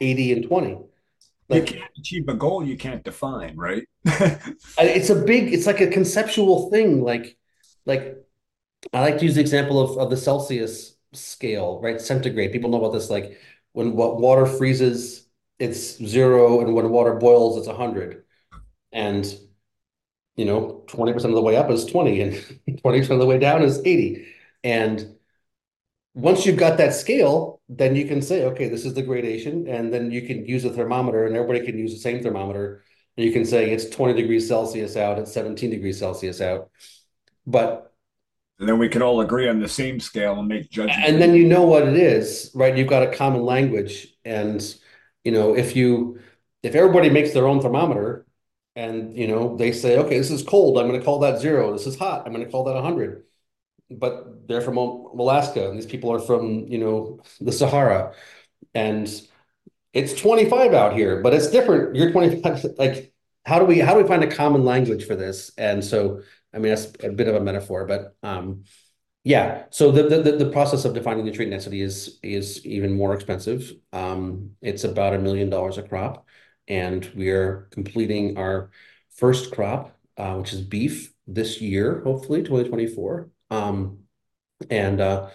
[0.00, 0.78] 80 and 20.
[1.48, 3.84] Like, you can't achieve a goal you can't define, right?
[4.04, 7.02] it's a big, it's like a conceptual thing.
[7.02, 7.36] Like,
[7.86, 8.16] like
[8.92, 12.00] I like to use the example of, of the Celsius scale, right?
[12.00, 12.52] Centigrade.
[12.52, 13.10] People know about this.
[13.10, 13.38] Like
[13.72, 15.26] when what water freezes,
[15.58, 18.24] it's zero, and when water boils, it's 100.
[18.92, 19.26] And
[20.36, 22.34] you know, 20% of the way up is 20, and
[22.82, 24.26] 20% of the way down is 80.
[24.64, 25.16] And
[26.14, 29.92] once you've got that scale, then you can say, okay, this is the gradation, and
[29.92, 32.82] then you can use a thermometer, and everybody can use the same thermometer,
[33.16, 36.70] and you can say it's 20 degrees Celsius out, it's 17 degrees Celsius out.
[37.46, 37.92] But
[38.58, 41.00] and then we can all agree on the same scale and make judgments.
[41.06, 42.76] And then you know what it is, right?
[42.76, 44.62] You've got a common language, and
[45.24, 46.20] you know if you
[46.62, 48.26] if everybody makes their own thermometer,
[48.74, 51.72] and you know they say, okay, this is cold, I'm going to call that zero.
[51.72, 53.24] This is hot, I'm going to call that 100
[53.90, 58.14] but they're from Alaska, and these people are from you know the Sahara,
[58.74, 59.08] and
[59.92, 61.96] it's 25 out here, but it's different.
[61.96, 62.64] You're 25.
[62.78, 63.12] Like,
[63.44, 65.52] how do we how do we find a common language for this?
[65.58, 68.64] And so, I mean, that's a bit of a metaphor, but um,
[69.24, 69.64] yeah.
[69.70, 73.72] So the, the the process of defining the nutrient density is is even more expensive.
[73.92, 76.26] Um, it's about a million dollars a crop,
[76.66, 78.70] and we are completing our
[79.10, 83.28] first crop, uh, which is beef, this year, hopefully 2024.
[83.50, 83.98] Um,
[84.70, 85.30] and uh,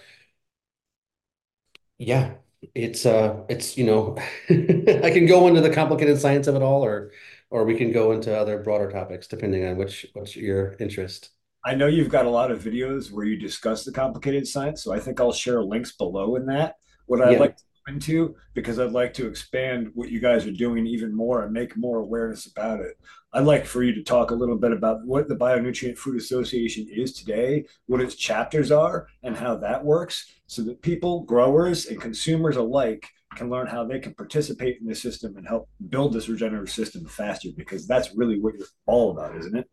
[1.98, 2.34] yeah,
[2.74, 4.16] it's uh, it's you know,
[4.48, 7.12] I can go into the complicated science of it all, or
[7.50, 11.30] or we can go into other broader topics depending on which what's your interest.
[11.64, 14.92] I know you've got a lot of videos where you discuss the complicated science, so
[14.92, 16.76] I think I'll share links below in that.
[17.06, 17.38] What I'd Yeah.
[17.38, 21.14] like to go into, because I'd like to expand what you guys are doing even
[21.14, 22.98] more and make more awareness about it.
[23.34, 26.86] I'd like for you to talk a little bit about what the Bionutrient Food Association
[26.88, 32.00] is today, what its chapters are, and how that works, so that people, growers, and
[32.00, 36.28] consumers alike can learn how they can participate in the system and help build this
[36.28, 39.68] regenerative system faster, because that's really what you're all about, isn't it?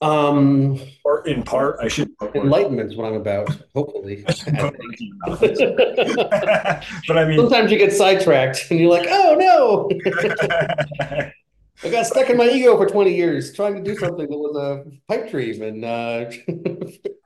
[0.00, 4.24] Um, or in part, I should enlightenment is what I'm about, hopefully.
[4.26, 4.32] I
[7.06, 9.90] but I mean, Sometimes you get sidetracked and you're like, oh no.
[11.82, 14.56] I got stuck in my ego for 20 years trying to do something that was
[14.56, 16.30] a pipe dream and uh,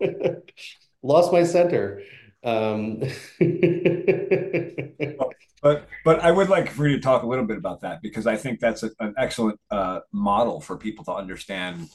[1.03, 2.03] lost my center.
[2.45, 3.01] Um,
[5.63, 8.27] but but I would like for you to talk a little bit about that because
[8.27, 11.89] I think that's a, an excellent uh, model for people to understand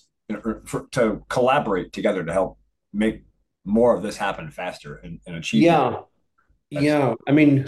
[0.65, 2.57] for, to collaborate together to help
[2.93, 3.23] make
[3.65, 5.63] more of this happen faster and, and achieve.
[5.63, 6.01] Yeah,
[6.69, 7.15] yeah.
[7.27, 7.67] I mean,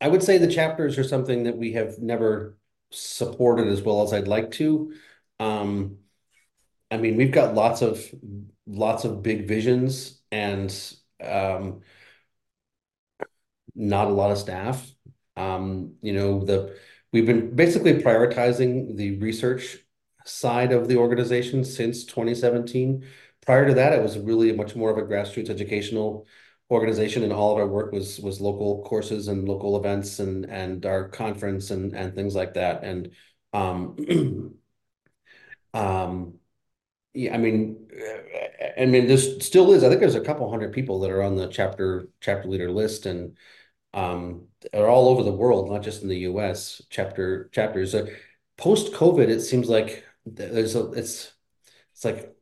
[0.00, 2.56] I would say the chapters are something that we have never
[2.94, 4.94] supported as well as I'd like to.
[5.40, 5.98] Um,
[6.90, 8.04] I mean, we've got lots of
[8.66, 10.70] lots of big visions and
[11.22, 11.82] um,
[13.74, 14.90] not a lot of staff.
[15.36, 16.78] Um, you know, the
[17.12, 19.78] we've been basically prioritizing the research
[20.24, 23.04] side of the organization since 2017.
[23.44, 26.26] Prior to that, it was really much more of a grassroots educational
[26.70, 30.86] organization, and all of our work was was local courses and local events and and
[30.86, 32.84] our conference and and things like that.
[32.84, 33.10] And
[33.52, 34.56] um,
[35.74, 36.34] um,
[37.14, 37.88] yeah, I mean,
[38.78, 39.84] I mean, there's still is.
[39.84, 43.06] I think there's a couple hundred people that are on the chapter chapter leader list,
[43.06, 43.38] and
[43.92, 46.82] um, are all over the world, not just in the U.S.
[46.90, 47.94] Chapter chapters.
[47.94, 48.06] Uh,
[48.56, 51.32] Post COVID, it seems like there's a it's
[51.92, 52.34] it's like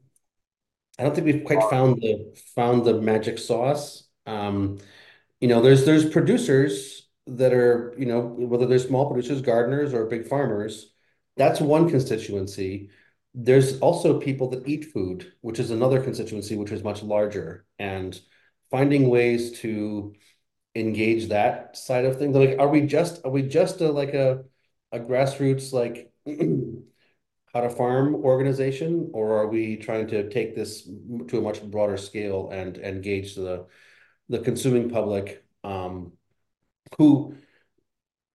[0.98, 4.01] I don't think we've quite found the found the magic sauce.
[4.26, 4.78] Um,
[5.40, 10.06] you know, there's there's producers that are, you know, whether they're small producers, gardeners, or
[10.06, 10.92] big farmers,
[11.36, 12.90] that's one constituency.
[13.34, 18.18] There's also people that eat food, which is another constituency, which is much larger, and
[18.70, 20.14] finding ways to
[20.74, 22.36] engage that side of things.
[22.36, 24.44] Like, are we just are we just a like a
[24.92, 26.12] a grassroots like
[27.52, 30.88] how to farm organization, or are we trying to take this
[31.28, 33.66] to a much broader scale and engage the
[34.28, 36.12] the consuming public um,
[36.98, 37.34] who,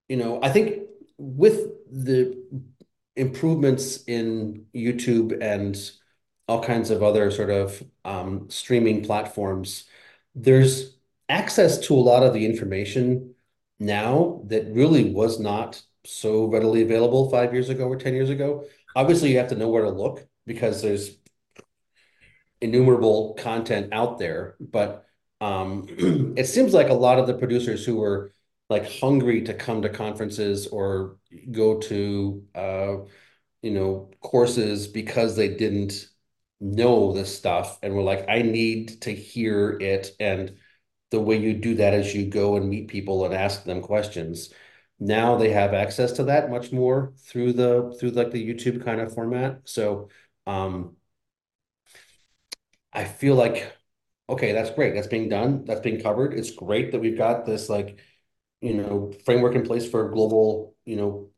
[0.07, 0.83] you know, I think
[1.17, 2.43] with the
[3.15, 5.77] improvements in YouTube and
[6.47, 9.85] all kinds of other sort of um, streaming platforms,
[10.35, 10.97] there's
[11.29, 13.33] access to a lot of the information
[13.79, 18.65] now that really was not so readily available five years ago or 10 years ago.
[18.95, 21.17] Obviously, you have to know where to look because there's
[22.61, 25.06] innumerable content out there, but
[26.37, 28.31] it seems like a lot of the producers who were
[28.69, 31.17] like hungry to come to conferences or
[31.51, 32.95] go to uh,
[33.61, 36.07] you know courses because they didn't
[36.59, 40.11] know this stuff and were like, I need to hear it.
[40.19, 40.57] And
[41.11, 44.53] the way you do that is you go and meet people and ask them questions.
[44.99, 49.01] Now they have access to that much more through the through like the YouTube kind
[49.01, 49.61] of format.
[49.69, 50.09] So
[50.47, 50.95] um
[52.93, 53.76] I feel like
[54.29, 54.93] okay, that's great.
[54.93, 55.65] That's being done.
[55.65, 56.33] That's being covered.
[56.33, 57.99] It's great that we've got this like,
[58.61, 61.29] you know, framework in place for global, you know,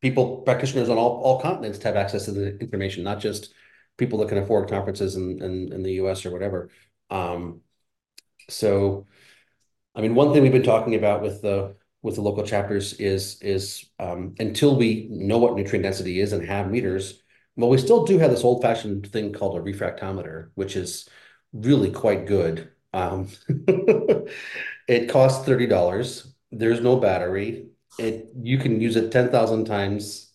[0.00, 3.52] people, practitioners on all, all continents to have access to the information, not just
[3.96, 6.70] people that can afford conferences in, in, in the US or whatever.
[7.10, 7.60] Um,
[8.48, 9.06] so,
[9.94, 13.40] I mean, one thing we've been talking about with the with the local chapters is
[13.42, 17.22] is um, until we know what nutrient density is and have meters,
[17.56, 21.08] well, we still do have this old fashioned thing called a refractometer, which is
[21.52, 22.70] really quite good.
[22.92, 23.28] Um,
[24.88, 26.32] it costs $30.
[26.50, 27.68] There's no battery.
[27.98, 30.32] It you can use it 10,000 times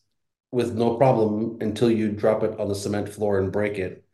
[0.52, 4.06] with no problem until you drop it on the cement floor and break it.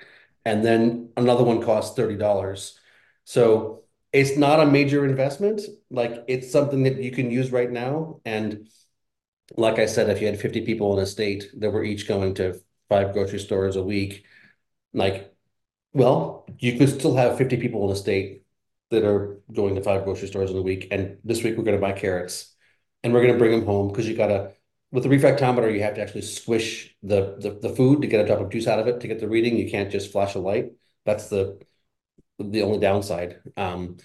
[0.46, 2.80] And then another one costs $30.
[3.26, 3.84] So
[4.14, 5.62] it's not a major investment.
[5.92, 8.22] Like it's something that you can use right now.
[8.26, 8.70] And
[9.58, 12.36] like I said, if you had 50 people in a state that were each going
[12.36, 14.26] to five grocery stores a week,
[14.94, 15.34] like
[15.94, 18.44] well, you could still have 50 people in the state
[18.92, 20.88] that are going to five grocery stores in a week.
[20.92, 22.56] And this week we're going to buy carrots
[23.04, 24.52] and we're going to bring them home because you got to,
[24.92, 28.28] with the refractometer, you have to actually squish the, the, the food to get a
[28.28, 29.58] drop of juice out of it to get the reading.
[29.58, 30.72] You can't just flash a light.
[31.06, 31.60] That's the,
[32.40, 33.40] the only downside.
[33.58, 33.98] Um,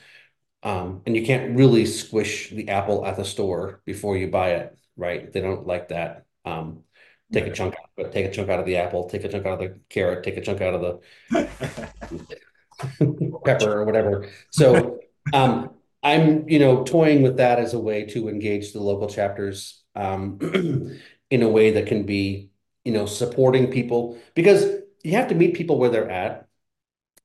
[0.63, 4.79] um, and you can't really squish the apple at the store before you buy it,
[4.97, 5.31] right?
[5.31, 6.25] They don't like that.
[6.45, 6.85] Um,
[7.33, 9.47] take a chunk out of take a chunk out of the apple, take a chunk
[9.47, 11.01] out of the carrot, take a chunk out of
[11.31, 12.35] the
[13.45, 14.29] pepper or whatever.
[14.51, 15.01] So
[15.33, 15.71] um,
[16.03, 20.39] I'm, you know, toying with that as a way to engage the local chapters um,
[21.31, 22.51] in a way that can be,
[22.85, 26.47] you know, supporting people because you have to meet people where they're at.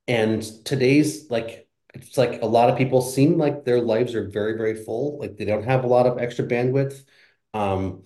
[0.08, 4.56] And today's like, it's like a lot of people seem like their lives are very,
[4.56, 5.18] very full.
[5.18, 7.04] Like they don't have a lot of extra bandwidth.
[7.52, 8.04] Um,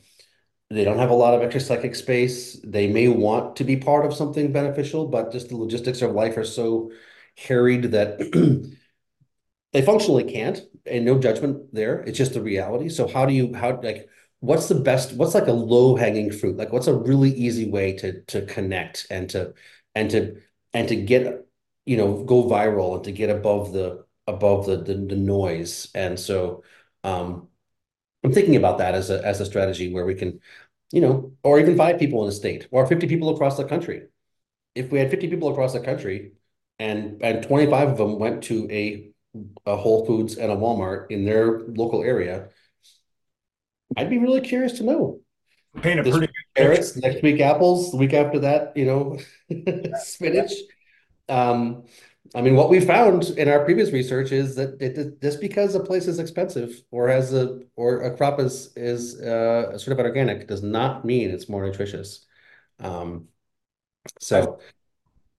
[0.71, 2.61] they don't have a lot of extra psychic space.
[2.65, 6.37] They may want to be part of something beneficial, but just the logistics of life
[6.37, 6.91] are so
[7.37, 8.19] harried that
[9.73, 12.01] they functionally can't, and no judgment there.
[12.03, 12.89] It's just the reality.
[12.89, 14.09] So how do you how like
[14.41, 16.57] what's the best what's like a low hanging fruit?
[16.57, 19.55] Like what's a really easy way to to connect and to
[19.95, 20.41] and to
[20.73, 21.47] and to get
[21.87, 25.89] you know go viral and to get above the above the the, the noise.
[25.95, 26.63] And so
[27.03, 27.49] um
[28.25, 30.41] I'm thinking about that as a as a strategy where we can,
[30.93, 34.05] you know, or even five people in a state or 50 people across the country.
[34.75, 36.33] If we had 50 people across the country
[36.79, 39.11] and and 25 of them went to a
[39.67, 42.49] a Whole Foods and a Walmart in their local area,
[43.97, 45.21] I'd be really curious to know.
[45.83, 49.19] Paint a This pretty good Carrots, next week apples, the week after that, you know,
[49.99, 50.53] spinach.
[51.29, 51.85] Um,
[52.35, 55.81] I mean, what we found in our previous research is that it, just because a
[55.81, 60.63] place is expensive or has a or a crop is is uh, certified organic does
[60.63, 62.25] not mean it's more nutritious.
[62.81, 63.29] Um,
[64.21, 64.59] so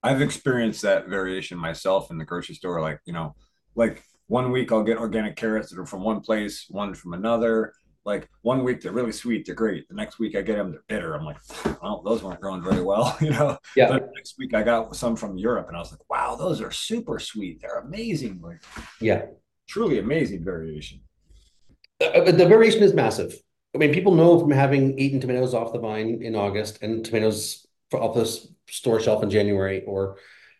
[0.03, 2.79] I've experienced that variation myself in the grocery store.
[2.81, 3.36] Like, you know,
[3.75, 7.73] like one week I'll get organic carrots that are from one place, one from another.
[8.06, 9.88] Like one week they're really sweet, they're great.
[9.89, 11.16] The next week I get them, they're bitter.
[11.16, 11.38] I'm like,
[11.82, 13.58] well, those weren't growing very well, you know.
[13.76, 16.62] yeah, But next week I got some from Europe, and I was like, wow, those
[16.62, 17.62] are super sweet.
[17.62, 18.64] They're amazing, like
[19.01, 19.26] yeah.
[19.68, 21.01] truly amazing variation.
[21.99, 23.36] Uh, the variation is massive.
[23.74, 27.66] I mean, people know from having eaten tomatoes off the vine in August and tomatoes
[27.91, 28.26] off the
[28.70, 30.18] store shelf in January, or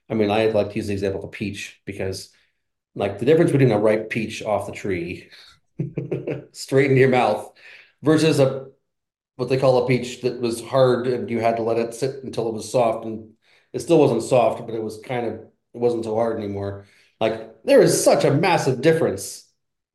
[0.10, 2.30] I mean, I like to use the example of a peach because
[2.96, 5.30] like the difference between a ripe peach off the tree
[6.52, 7.52] straight into your mouth
[8.02, 8.68] versus a
[9.38, 12.24] what they call a peach that was hard and you had to let it sit
[12.24, 13.32] until it was soft and
[13.74, 15.50] it still wasn't soft, but it was kind of it
[15.80, 16.86] wasn't so hard anymore.
[17.20, 19.50] Like there is such a massive difference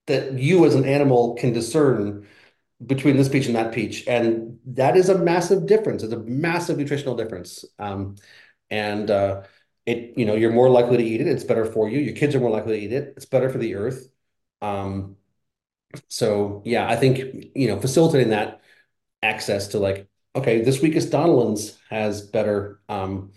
[0.06, 2.26] that you as an animal can discern
[2.84, 6.02] between this peach and that peach, and that is a massive difference.
[6.02, 7.64] It's a massive nutritional difference.
[7.78, 8.16] Um,
[8.70, 9.42] and uh,
[9.86, 11.26] it, you know, you're more likely to eat it.
[11.28, 11.98] It's better for you.
[12.00, 13.14] Your kids are more likely to eat it.
[13.16, 14.08] It's better for the earth.
[14.62, 15.16] Um,
[16.08, 17.18] so yeah, I think,
[17.54, 18.60] you know, facilitating that
[19.22, 23.32] access to like, okay, this week is Donaldson's has better, um,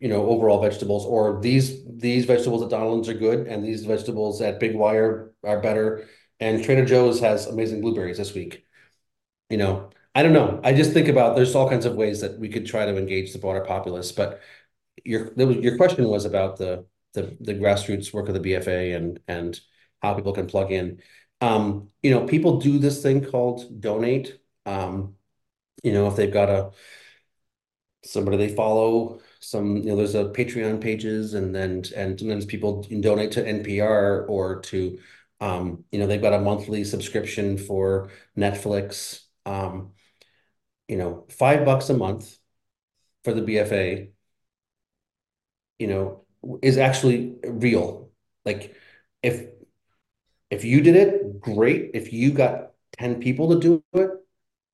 [0.00, 4.40] you know, overall vegetables, or these these vegetables at Donaldson's are good, and these vegetables
[4.42, 6.06] at Big Y are, are better,
[6.40, 8.64] and Trader Joe's has amazing blueberries this week.
[9.50, 10.60] You know, I don't know.
[10.64, 13.32] I just think about there's all kinds of ways that we could try to engage
[13.32, 14.40] the broader populace, but
[15.04, 19.60] your your question was about the the the grassroots work of the BFA and and
[20.02, 21.00] how people can plug in.
[21.44, 24.38] Um, you know, people do this thing called donate.
[24.64, 25.16] Um,
[25.82, 26.70] you know, if they've got a
[28.04, 32.82] somebody they follow, some, you know, there's a Patreon pages and then and sometimes people
[33.00, 34.98] donate to NPR or to
[35.40, 39.20] um, you know, they've got a monthly subscription for Netflix.
[40.88, 42.38] You know, five bucks a month
[43.24, 44.10] for the BFA,
[45.78, 46.24] you know,
[46.62, 48.10] is actually real.
[48.44, 48.74] Like
[49.22, 49.48] if
[50.50, 51.90] if you did it, great.
[51.94, 54.10] If you got 10 people to do it,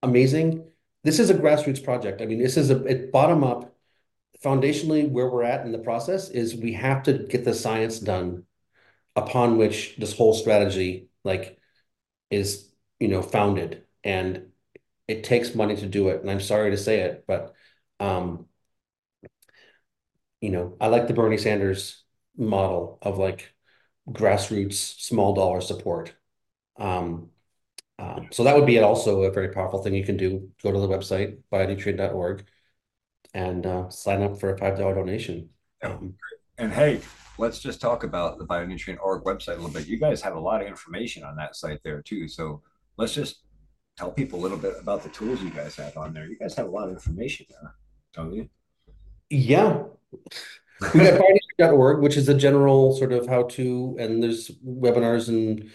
[0.03, 0.65] amazing.
[1.05, 2.21] This is a grassroots project.
[2.21, 3.75] I mean, this is a bottom up.
[4.45, 8.45] Foundationally, where we're at in the process is we have to get the science done
[9.17, 11.59] upon which this whole strategy like
[12.31, 13.85] is, you know, founded.
[14.03, 14.47] And
[15.09, 16.21] it takes money to do it.
[16.23, 17.55] And I'm sorry to say it, but
[17.99, 18.47] um,
[20.41, 22.03] you know, I like the Bernie Sanders
[22.37, 23.55] model of like
[24.09, 26.15] grassroots, small dollar support.
[26.81, 27.31] Um,
[27.99, 30.51] um, so that would be also a very powerful thing you can do.
[30.63, 32.47] Go to the website, bionutrient.org,
[33.35, 35.51] and uh, sign up for a $5 donation.
[35.83, 36.15] Um,
[36.59, 37.01] And hey,
[37.39, 39.87] let's just talk about the bionutrient.org website a little bit.
[39.87, 42.27] You guys have a lot of information on that site there too.
[42.29, 42.63] So
[42.97, 43.43] let's just
[43.97, 46.27] tell people a little bit about the tools you guys have on there.
[46.27, 47.75] You guys have a lot of information there,
[48.15, 48.49] don't you?
[49.31, 49.85] yeah,
[50.93, 55.71] we got bionutrient.org, which is a general sort of how to, and there's webinars and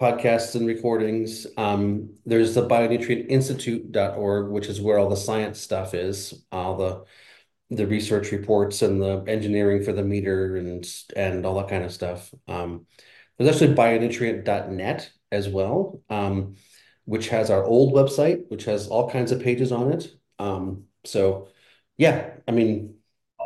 [0.00, 1.46] podcasts and recordings.
[1.56, 7.04] Um, there's the bionutrientinstitute.org, which is where all the science stuff is, all the
[7.72, 10.84] the research reports and the engineering for the meter and
[11.14, 12.32] and all that kind of stuff.
[12.48, 12.86] Um,
[13.38, 16.56] there's actually bionutrient.net as well, um,
[17.04, 20.12] which has our old website, which has all kinds of pages on it.
[20.38, 21.48] Um, so
[21.96, 22.96] yeah, I mean,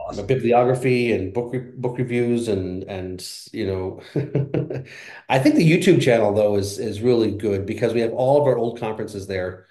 [0.06, 0.26] Awesome.
[0.26, 4.00] bibliography and book re book reviews and and you know,
[5.28, 8.46] I think the YouTube channel though is is really good because we have all of
[8.46, 9.66] our old conferences there.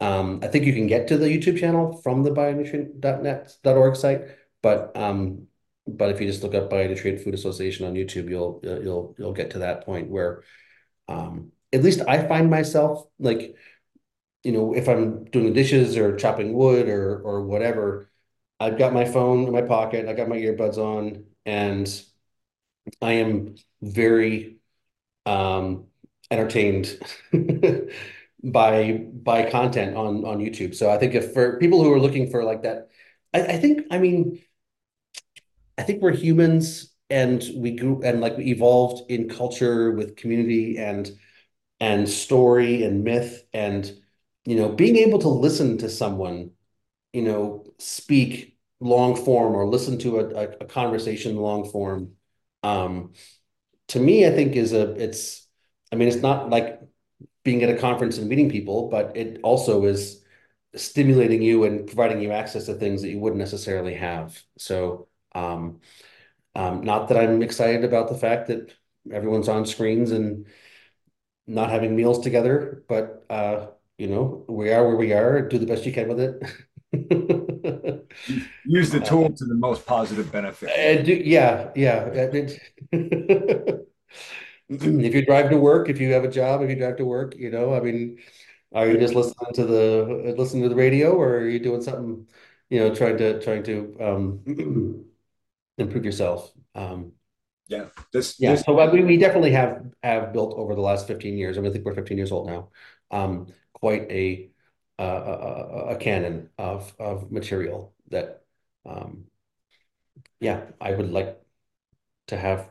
[0.00, 4.22] Um, I think you can get to the YouTube channel from the bionutrient.net.org site,
[4.62, 5.48] but um,
[5.86, 9.50] but if you just look up Bionutrient Food Association on YouTube, you'll you'll you'll get
[9.50, 10.42] to that point where
[11.08, 13.56] um, at least I find myself like,
[14.42, 18.10] you know, if I'm doing the dishes or chopping wood or or whatever,
[18.60, 21.88] I've got my phone in my pocket, I got my earbuds on, and
[23.00, 24.56] I am very
[25.26, 25.86] um,
[26.30, 26.98] entertained
[28.44, 30.74] by by content on on YouTube.
[30.74, 32.90] So I think if for people who are looking for like that,
[33.34, 34.40] I, I think I mean
[35.78, 40.78] I think we're humans and we grew and like we evolved in culture with community
[40.78, 41.10] and
[41.80, 43.92] and story and myth and
[44.46, 46.52] you know being able to listen to someone
[47.14, 52.12] you know speak long form or listen to a, a, conversation long form
[52.62, 53.12] um
[53.88, 55.46] to me I think is a it's
[55.92, 56.80] I mean it's not like
[57.44, 60.22] being at a conference and meeting people but it also is
[60.74, 65.80] stimulating you and providing you access to things that you wouldn't necessarily have so um
[66.56, 68.72] um, not that I'm excited about the fact that
[69.10, 70.46] everyone's on screens and
[71.46, 73.66] not having meals together, but uh,
[73.98, 75.48] you know, we are where we are.
[75.48, 76.42] Do the best you can with it.
[78.66, 80.70] Use the tool to the most positive benefit.
[80.70, 82.28] Uh, do, yeah, yeah.
[84.66, 87.36] If you drive to work, if you have a job, if you drive to work,
[87.36, 88.18] you know, I mean,
[88.72, 92.26] are you just listening to the listening to the radio, or are you doing something,
[92.70, 95.04] you know, trying to trying to um,
[95.78, 96.50] improve yourself.
[96.74, 97.12] Um,
[97.68, 98.52] yeah, this yeah.
[98.52, 101.58] this So we, we definitely have have built over the last 15 years.
[101.58, 102.70] I mean, I think we're 15 years old now.
[103.10, 104.53] Um, quite a uh,
[104.98, 108.42] a, canon of of material that
[108.86, 109.24] um,
[110.40, 111.40] yeah, I would like
[112.28, 112.68] to have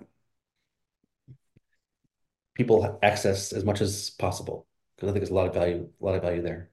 [2.53, 6.05] people access as much as possible because I think there's a lot of value, a
[6.05, 6.69] lot of value there.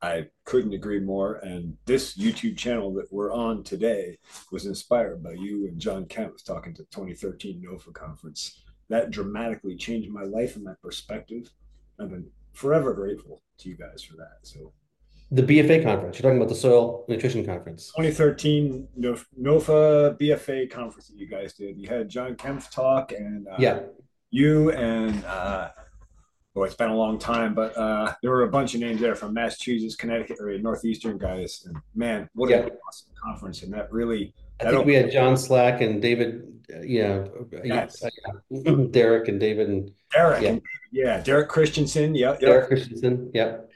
[0.00, 1.34] I couldn't agree more.
[1.34, 4.18] And this YouTube channel that we're on today
[4.50, 8.62] was inspired by you and John Kempf was talking to 2013 NOFA conference.
[8.88, 11.50] That dramatically changed my life and my perspective.
[12.00, 14.38] I've been forever grateful to you guys for that.
[14.42, 14.72] So
[15.30, 17.92] the BFA conference, you're talking about the soil nutrition conference.
[17.96, 21.78] 2013 NOFA BFA conference that you guys did.
[21.78, 23.80] You had John Kempf talk and uh, yeah,
[24.30, 25.70] you and uh,
[26.56, 29.32] it's been a long time, but uh, there were a bunch of names there from
[29.32, 31.64] Massachusetts, Connecticut, or Northeastern guys.
[31.66, 32.58] And man, what yeah.
[32.58, 33.62] an awesome conference!
[33.62, 34.34] And that really,
[34.66, 36.42] I think we had John Slack and David,
[36.74, 38.02] uh, you know, yes.
[38.02, 40.58] uh, Derek and David and Derek, yeah,
[40.90, 42.40] yeah Derek Christianson, yeah, yep.
[42.40, 43.70] Derek Christianson, yep,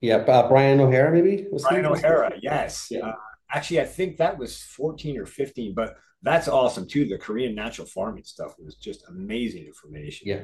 [0.00, 2.88] yeah, uh, Bryan O'Hara, maybe Bryan O'Hara, yes.
[2.90, 3.06] Yeah.
[3.06, 3.14] Uh,
[3.50, 7.06] actually, I think that was 14 or 15, but that's awesome too.
[7.06, 10.28] The Korean natural farming stuff was just amazing information.
[10.28, 10.42] Yeah.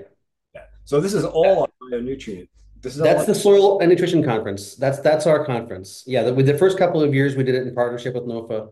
[0.54, 0.62] Yeah.
[0.84, 2.48] So this is all on nutrient.
[2.80, 4.76] This is that's the soil and nutrition conference.
[4.76, 6.04] That's that's our conference.
[6.06, 8.70] Yeah, the, with the first couple of years we did it in partnership with NOFA,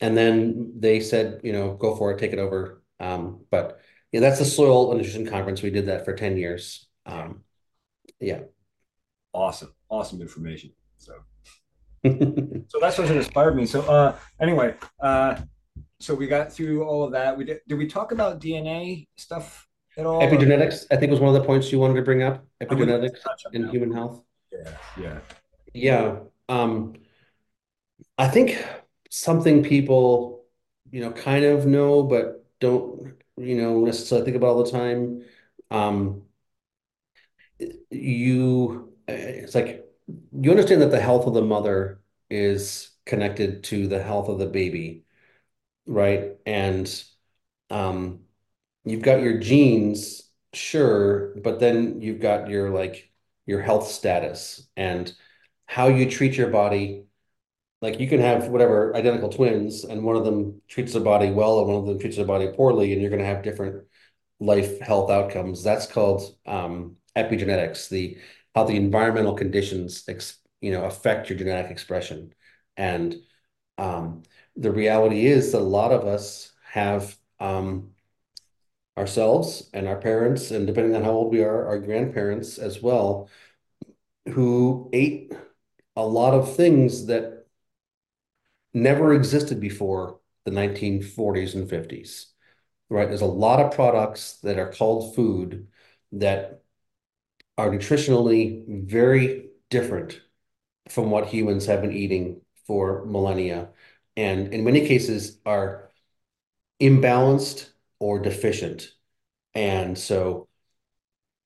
[0.00, 2.82] and then they said, you know, go for it, take it over.
[3.00, 3.80] Um, but
[4.12, 5.62] yeah, that's the soil and nutrition conference.
[5.62, 6.88] We did that for ten years.
[7.04, 7.42] Um,
[8.20, 8.40] yeah.
[9.32, 10.72] Awesome, awesome information.
[10.98, 11.14] So,
[12.04, 13.66] so that's what inspired me.
[13.66, 15.40] So, uh, anyway, uh,
[16.00, 17.36] so we got through all of that.
[17.36, 17.60] We did.
[17.68, 19.66] Did we talk about DNA stuff
[19.96, 20.20] at all?
[20.20, 22.44] Epigenetics, I think was one of the points you wanted to bring up.
[22.62, 23.18] Epigenetics
[23.52, 24.22] in human health.
[24.52, 24.70] Yeah,
[25.00, 25.18] yeah,
[25.74, 26.16] yeah.
[26.48, 26.94] Um,
[28.16, 28.62] I think
[29.10, 30.44] something people,
[30.90, 35.24] you know, kind of know but don't, you know, necessarily think about all the time.
[35.70, 36.22] Um,
[37.90, 39.84] you, it's like
[40.32, 42.00] you understand that the health of the mother
[42.30, 45.04] is connected to the health of the baby,
[45.86, 46.36] right?
[46.46, 47.04] And
[47.70, 48.22] um,
[48.84, 53.10] you've got your genes, sure, but then you've got your like
[53.46, 55.12] your health status and
[55.66, 57.05] how you treat your body.
[57.82, 61.58] Like you can have whatever identical twins, and one of them treats their body well,
[61.58, 63.84] and one of them treats their body poorly, and you're going to have different
[64.40, 65.62] life health outcomes.
[65.62, 67.88] That's called um, epigenetics.
[67.88, 68.18] The
[68.54, 70.08] how the environmental conditions
[70.60, 72.32] you know affect your genetic expression,
[72.76, 73.14] and
[73.78, 74.22] um,
[74.56, 77.90] the reality is that a lot of us have um,
[78.96, 83.28] ourselves and our parents, and depending on how old we are, our grandparents as well,
[84.30, 85.32] who ate
[85.94, 87.35] a lot of things that
[88.76, 92.26] never existed before the 1940s and 50s,
[92.90, 93.08] right?
[93.08, 95.68] There's a lot of products that are called food
[96.12, 96.62] that
[97.56, 100.20] are nutritionally very different
[100.90, 103.70] from what humans have been eating for millennia,
[104.14, 105.90] and in many cases are
[106.80, 108.92] imbalanced or deficient.
[109.54, 110.48] And so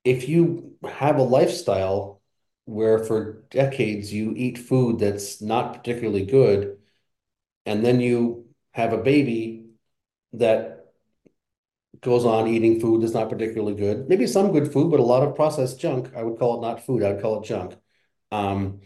[0.03, 2.21] if you have a lifestyle
[2.65, 6.77] where for decades you eat food that's not particularly good,
[7.65, 9.65] and then you have a baby
[10.33, 10.85] that
[12.01, 15.23] goes on eating food that's not particularly good, maybe some good food, but a lot
[15.23, 17.75] of processed junk, I would call it not food, I would call it junk.
[18.31, 18.81] Um,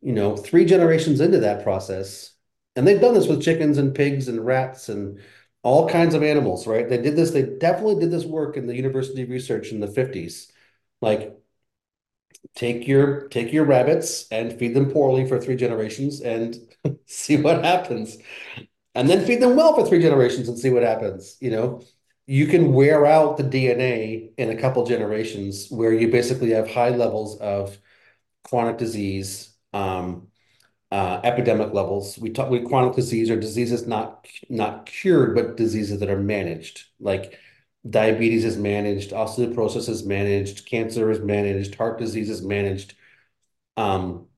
[0.00, 2.32] you know, three generations into that process,
[2.76, 5.20] and they've done this with chickens and pigs and rats and
[5.62, 6.88] all kinds of animals, right?
[6.88, 10.50] They did this, they definitely did this work in the university research in the 50s.
[11.00, 11.36] Like
[12.54, 16.56] take your take your rabbits and feed them poorly for three generations and
[17.06, 18.18] see what happens.
[18.94, 21.36] And then feed them well for three generations and see what happens.
[21.40, 21.82] You know,
[22.26, 26.90] you can wear out the DNA in a couple generations where you basically have high
[26.90, 27.76] levels of
[28.44, 30.28] chronic disease, um,
[30.92, 32.16] uh, epidemic levels.
[32.18, 36.84] We talk with chronic disease or diseases not not cured, but diseases that are managed.
[37.00, 37.38] Like
[37.88, 42.94] diabetes is managed, osteoporosis is managed, cancer is managed, heart disease is managed.
[43.76, 44.28] Um,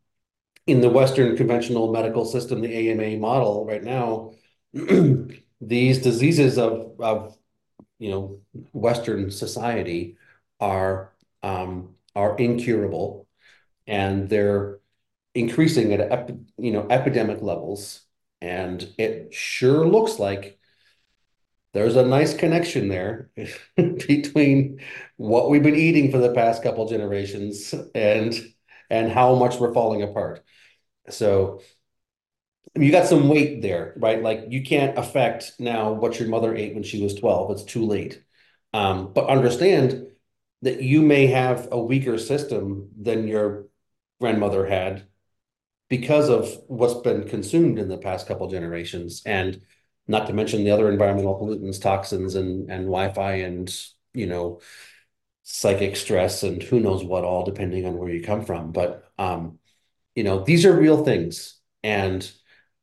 [0.66, 4.32] in the Western conventional medical system, the AMA model right now,
[5.60, 7.36] these diseases of of
[7.98, 8.40] you know
[8.72, 10.16] Western society
[10.60, 13.28] are um, are incurable,
[13.86, 14.80] and they're
[15.34, 18.02] increasing at you know epidemic levels,
[18.40, 20.55] and it sure looks like
[21.76, 23.30] there's a nice connection there
[23.76, 24.80] between
[25.16, 28.34] what we've been eating for the past couple generations and
[28.88, 30.44] and how much we're falling apart.
[31.08, 31.60] So
[32.74, 34.22] you got some weight there, right?
[34.22, 37.50] Like you can't affect now what your mother ate when she was 12.
[37.52, 38.22] It's too late.
[38.72, 40.06] Um, but understand
[40.62, 43.66] that you may have a weaker system than your
[44.20, 45.06] grandmother had
[45.88, 49.22] because of what's been consumed in the past couple generations.
[49.24, 49.60] And
[50.08, 53.74] not to mention the other environmental pollutants, toxins and and Wi-Fi and
[54.14, 54.60] you know
[55.48, 58.72] psychic stress and who knows what all depending on where you come from.
[58.72, 59.58] But um,
[60.14, 61.60] you know, these are real things.
[61.84, 62.28] And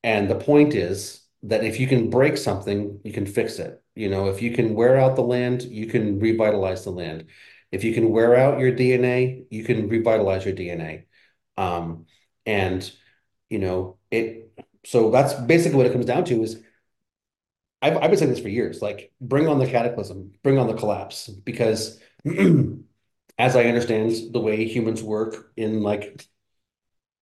[0.03, 3.81] and the point is that if you can break something, you can fix it.
[3.95, 7.25] You know, if you can wear out the land, you can revitalize the land.
[7.71, 11.05] If you can wear out your DNA, you can revitalize your DNA.
[11.57, 12.05] Um,
[12.45, 12.89] and
[13.49, 14.51] you know, it
[14.85, 16.61] so that's basically what it comes down to is
[17.83, 20.73] I've, I've been saying this for years, like bring on the cataclysm, bring on the
[20.73, 26.25] collapse, because as I understand the way humans work in like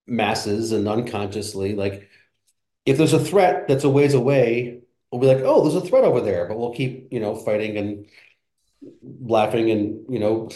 [0.06, 2.10] masses and unconsciously, like
[2.86, 4.82] if there's a threat that's a ways away,
[5.12, 7.78] we'll be like, oh, there's a threat over there, but we'll keep, you know, fighting
[7.78, 8.06] and
[9.20, 10.50] laughing and, you know,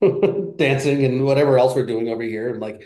[0.56, 2.50] dancing and whatever else we're doing over here.
[2.50, 2.82] And like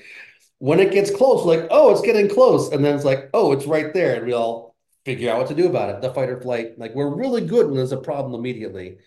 [0.59, 2.72] when it gets close, like, oh, it's getting close.
[2.72, 4.16] And then it's like, oh, it's right there.
[4.16, 4.64] And we all
[5.05, 6.01] figure out what to do about it.
[6.03, 6.79] The fight or flight.
[6.79, 8.99] Like we're really good when there's a problem immediately.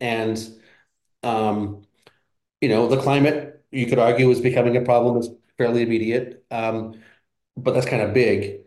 [0.00, 0.38] And
[1.22, 1.84] um,
[2.60, 5.16] you know, the climate, you could argue, is becoming a problem.
[5.18, 5.28] is
[5.58, 6.44] fairly immediate.
[6.50, 7.00] Um,
[7.56, 8.60] but that's kind of big.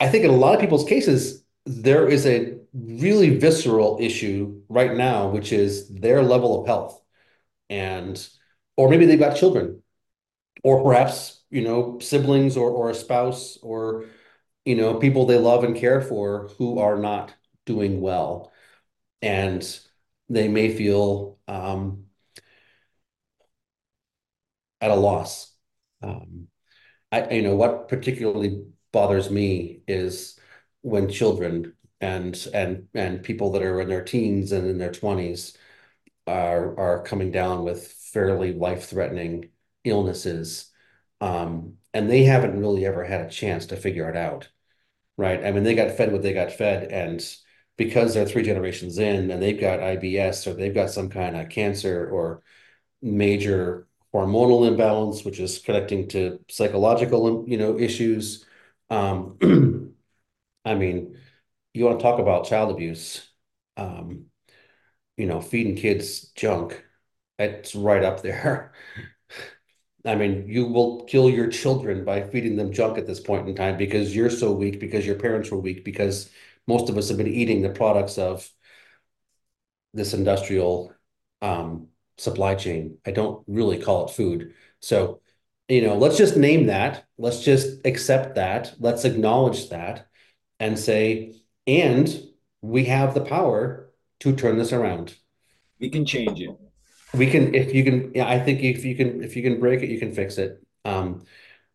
[0.00, 4.94] I think in a lot of people's cases, there is a really visceral issue right
[4.94, 7.00] now, which is their level of health.
[7.70, 8.28] And
[8.76, 9.82] or maybe they've got children,
[10.64, 14.06] or perhaps, you know, siblings or or a spouse or
[14.64, 17.34] you know, people they love and care for who are not
[17.66, 18.52] doing well.
[19.22, 19.62] And
[20.28, 22.06] they may feel um,
[24.80, 25.54] at a loss.
[26.02, 26.48] Um,
[27.12, 30.38] I, you know, what particularly bothers me is
[30.82, 35.56] when children and and and people that are in their teens and in their 20s
[36.26, 39.50] are are coming down with fairly life-threatening
[39.84, 40.70] illnesses
[41.20, 44.48] um, and they haven't really ever had a chance to figure it out
[45.18, 45.44] right?
[45.44, 47.22] I mean, they got fed what they got fed, and
[47.76, 51.48] because they're three generations in and they've got IBS or they've got some kind of
[51.48, 52.42] cancer or
[53.02, 58.44] major hormonal imbalance, which is connecting to psychological, you know, issues.
[58.90, 59.38] Um,
[60.64, 61.18] I mean,
[61.74, 63.28] you want to talk about child abuse,
[63.76, 64.26] um,
[65.16, 66.84] you know, feeding kids junk,
[67.38, 68.72] it's right up there.
[70.04, 73.54] I mean, you will kill your children by feeding them junk at this point in
[73.54, 76.30] time because you're so weak, because your parents were weak, because
[76.66, 78.48] most of us have been eating the products of
[79.94, 80.92] this industrial
[81.40, 81.88] um,
[82.18, 82.98] supply chain.
[83.06, 84.54] I don't really call it food.
[84.80, 85.20] So,
[85.68, 87.04] you know, let's just name that.
[87.16, 88.74] Let's just accept that.
[88.80, 90.08] Let's acknowledge that
[90.58, 91.36] and say,
[91.66, 92.22] and
[92.60, 95.14] we have the power to turn this around.
[95.78, 96.50] We can change it
[97.14, 99.82] we can if you can yeah i think if you can if you can break
[99.82, 101.22] it you can fix it um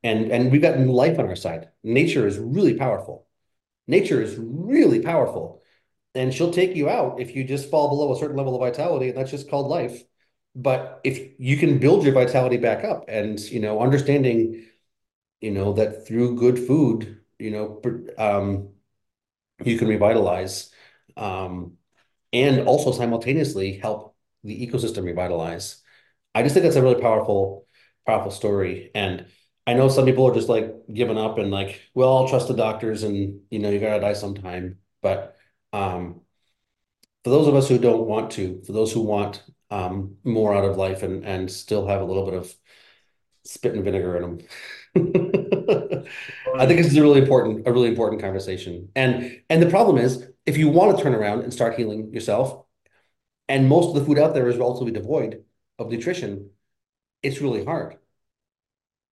[0.03, 1.69] and and we've got life on our side.
[1.83, 3.27] Nature is really powerful.
[3.87, 5.61] Nature is really powerful,
[6.15, 9.09] and she'll take you out if you just fall below a certain level of vitality,
[9.09, 10.03] and that's just called life.
[10.55, 14.65] But if you can build your vitality back up, and you know, understanding,
[15.41, 17.81] you know, that through good food, you know,
[18.17, 18.69] um,
[19.63, 20.71] you can revitalize,
[21.15, 21.73] um,
[22.33, 24.06] and also simultaneously help
[24.47, 25.81] the ecosystem revitalize.
[26.33, 27.67] I just think that's a really powerful,
[28.05, 28.91] powerful story.
[28.95, 29.27] And
[29.65, 32.53] I know some people are just like giving up and like, well, I'll trust the
[32.55, 34.77] doctors and you know, you gotta die sometime.
[35.01, 35.35] But
[35.73, 36.21] um,
[37.23, 40.63] for those of us who don't want to, for those who want um, more out
[40.63, 42.55] of life and and still have a little bit of
[43.43, 44.39] spit and vinegar in them.
[46.55, 48.89] I think this is a really important, a really important conversation.
[48.95, 52.65] And and the problem is, if you want to turn around and start healing yourself,
[53.49, 55.43] and most of the food out there is relatively devoid
[55.79, 56.51] of nutrition,
[57.23, 57.97] it's really hard.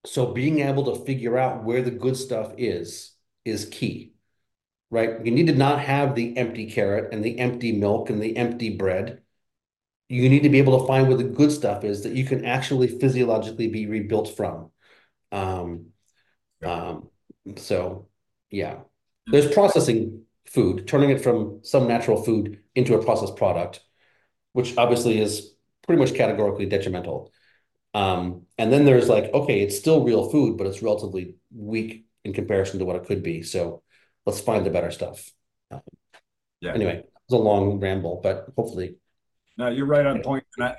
[0.05, 3.13] So being able to figure out where the good stuff is
[3.43, 4.13] is key,
[4.89, 5.25] right?
[5.25, 8.75] You need to not have the empty carrot and the empty milk and the empty
[8.75, 9.21] bread.
[10.09, 12.45] You need to be able to find where the good stuff is that you can
[12.45, 14.71] actually physiologically be rebuilt from.
[15.31, 15.88] Um,
[16.63, 17.09] um,
[17.57, 18.07] so
[18.51, 18.81] yeah,
[19.27, 23.81] there's processing food, turning it from some natural food into a processed product,
[24.55, 25.53] which obviously is
[25.85, 27.29] pretty much categorically detrimental.
[27.93, 32.31] Um, and then there's like, okay, it's still real food, but it's relatively weak in
[32.31, 33.43] comparison to what it could be.
[33.43, 33.83] So
[34.25, 35.29] let's find the better stuff.
[36.61, 36.73] yeah.
[36.73, 38.95] Anyway, it was a long ramble, but hopefully.
[39.57, 40.45] No, you're right on point.
[40.57, 40.77] And I,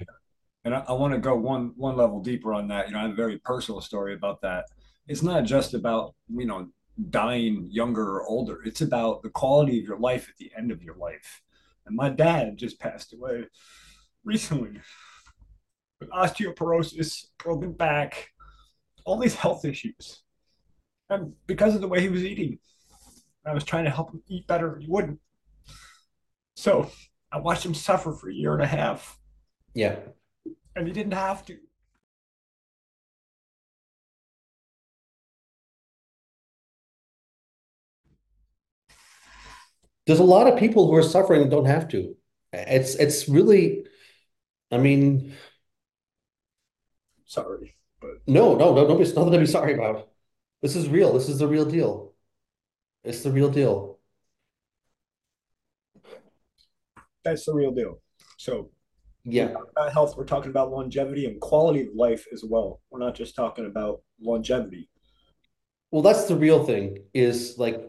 [0.64, 2.86] and I, I want to go one one level deeper on that.
[2.86, 4.64] You know, I have a very personal story about that.
[5.06, 6.68] It's not just about you know
[7.10, 8.62] dying younger or older.
[8.64, 11.42] It's about the quality of your life at the end of your life.
[11.86, 13.44] And my dad just passed away
[14.24, 14.80] recently
[16.00, 18.28] with osteoporosis, broken back,
[19.04, 20.22] all these health issues.
[21.08, 22.58] And because of the way he was eating,
[23.46, 24.76] I was trying to help him eat better.
[24.80, 25.20] He wouldn't.
[26.56, 26.90] So
[27.30, 29.18] I watched him suffer for a year and a half.
[29.74, 29.96] Yeah.
[30.74, 31.56] And he didn't have to.
[40.06, 42.16] There's a lot of people who are suffering and don't have to.
[42.52, 43.86] It's it's really,
[44.70, 45.34] I mean,
[47.26, 50.08] sorry, but no, no, no, don't be nothing to be sorry about.
[50.62, 51.12] This is real.
[51.12, 52.14] This is the real deal.
[53.04, 53.98] It's the real deal.
[57.24, 58.00] That's the real deal.
[58.38, 58.70] So
[59.24, 62.80] yeah, about health, we're talking about longevity and quality of life as well.
[62.90, 64.88] We're not just talking about longevity.
[65.90, 66.98] Well, that's the real thing.
[67.12, 67.80] Is like,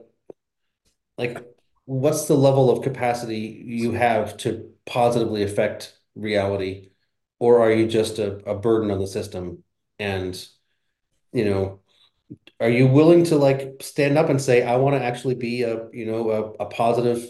[1.17, 1.45] like,
[1.87, 6.91] what's the level of capacity you have to positively affect reality?
[7.39, 9.63] Or are you just a, a burden on the system?
[9.99, 10.47] And
[11.33, 11.81] you know
[12.59, 15.87] are you willing to like stand up and say i want to actually be a
[15.93, 17.25] you know a, a positive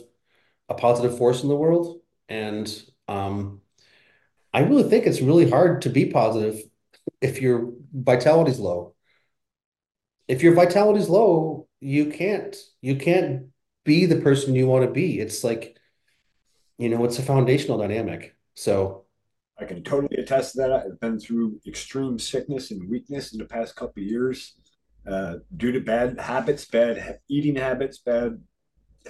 [0.69, 2.01] a positive force in the world?
[2.29, 2.67] And
[3.07, 3.61] um
[4.53, 6.61] i really think it's really hard to be positive
[7.21, 8.95] if your vitality's low.
[10.27, 13.47] If your vitality's low you can't you can't
[13.87, 15.77] be the person you want to be it's like
[16.77, 19.05] you know it's a foundational dynamic so
[19.59, 20.71] I can totally attest to that.
[20.71, 24.53] I've been through extreme sickness and weakness in the past couple years
[25.09, 28.39] uh, due to bad habits, bad eating habits, bad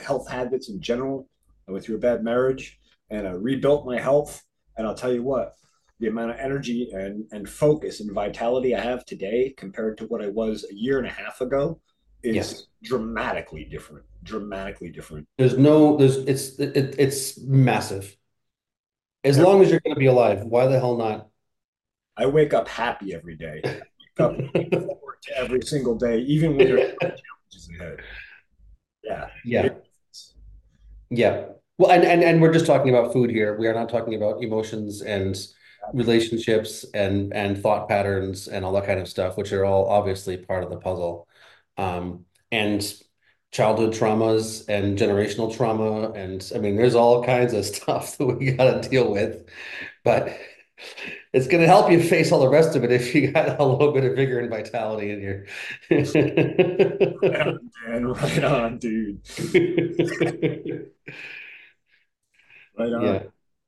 [0.01, 1.27] health habits in general.
[1.67, 4.43] I went through a bad marriage and I rebuilt my health.
[4.77, 5.55] And I'll tell you what,
[5.99, 10.23] the amount of energy and, and focus and vitality I have today compared to what
[10.23, 11.81] I was a year and a half ago
[12.23, 12.63] is yes.
[12.83, 14.05] dramatically different.
[14.23, 15.27] Dramatically different.
[15.37, 18.15] There's no, there's, it's, it, it's massive.
[19.23, 21.27] As long as you're going to be alive, why the hell not?
[22.15, 23.61] I wake up happy every day.
[24.19, 27.99] Up to every single day, even when there's challenges ahead.
[29.03, 29.27] Yeah.
[29.45, 29.69] Yeah.
[31.09, 31.45] Yeah.
[31.77, 33.55] Well, and, and and we're just talking about food here.
[33.57, 35.37] We are not talking about emotions and
[35.93, 40.37] relationships and and thought patterns and all that kind of stuff, which are all obviously
[40.37, 41.26] part of the puzzle.
[41.77, 42.81] Um, and
[43.51, 48.51] childhood traumas and generational trauma and I mean there's all kinds of stuff that we
[48.51, 49.49] got to deal with
[50.03, 50.37] but
[51.33, 53.65] it's going to help you face all the rest of it if you got a
[53.65, 55.45] little bit of vigor and vitality in your
[55.89, 58.05] right on, man.
[58.05, 59.21] right on dude
[62.77, 63.23] right on yeah.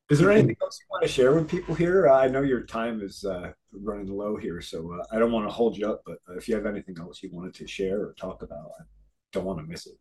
[0.09, 2.61] Is there anything else you want to share with people here uh, I know your
[2.61, 6.01] time is uh, running low here so uh, I don't want to hold you up
[6.05, 8.83] but if you have anything else you wanted to share or talk about I
[9.31, 9.93] don't want to miss it.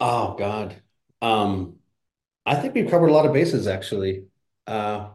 [0.00, 0.80] Oh God.
[1.20, 1.76] Um,
[2.46, 4.26] I think we've covered a lot of bases actually.
[4.66, 5.10] Uh,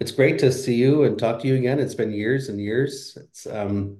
[0.00, 1.80] it's great to see you and talk to you again.
[1.80, 3.16] It's been years and years.
[3.20, 3.98] It's um,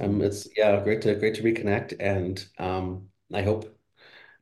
[0.00, 3.76] Um, it's yeah, great to great to reconnect, and um, I hope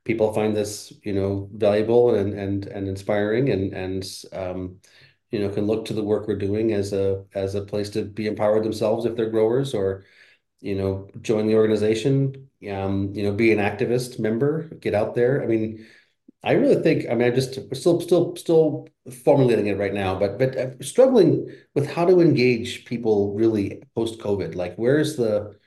[0.04, 4.78] people find this, you know, valuable and and and inspiring, and and um,
[5.30, 8.04] you know, can look to the work we're doing as a as a place to
[8.04, 10.04] be empowered themselves if they're growers, or
[10.60, 15.42] you know, join the organization, um, you know, be an activist member, get out there.
[15.42, 15.86] I mean,
[16.42, 18.88] I really think, I mean, i'm just still still still
[19.24, 24.54] formulating it right now, but but struggling with how to engage people really post COVID.
[24.54, 25.58] Like, where's the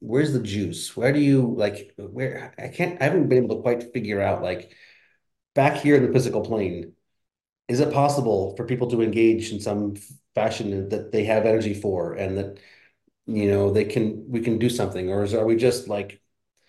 [0.00, 0.96] where's the juice?
[0.96, 4.42] Where do you like where I can't I haven't been able to quite figure out
[4.42, 4.74] like
[5.54, 6.94] back here in the physical plane,
[7.68, 9.96] is it possible for people to engage in some
[10.34, 12.58] fashion that they have energy for and that
[13.26, 16.20] you know they can we can do something or is are we just like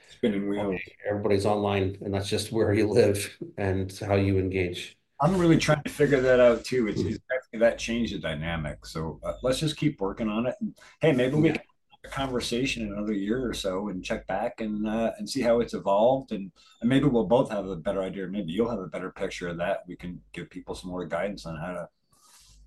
[0.06, 0.80] Spinning wheels.
[0.80, 4.98] okay, everybody's online and that's just where you live and how you engage.
[5.22, 6.88] I'm really trying to figure that out too.
[6.88, 7.20] It's, it's
[7.54, 8.86] that changed the dynamic.
[8.86, 10.56] So uh, let's just keep working on it.
[10.62, 11.52] And, hey, maybe we Yeah.
[11.52, 11.71] can have a
[12.04, 15.74] conversation in another year or so and check back and uh, and see how it's
[15.74, 16.32] evolved.
[16.32, 18.28] And, and maybe we'll both have a better idea.
[18.28, 19.84] Maybe you'll have a better picture of that.
[19.88, 21.90] We can give people some more guidance on how to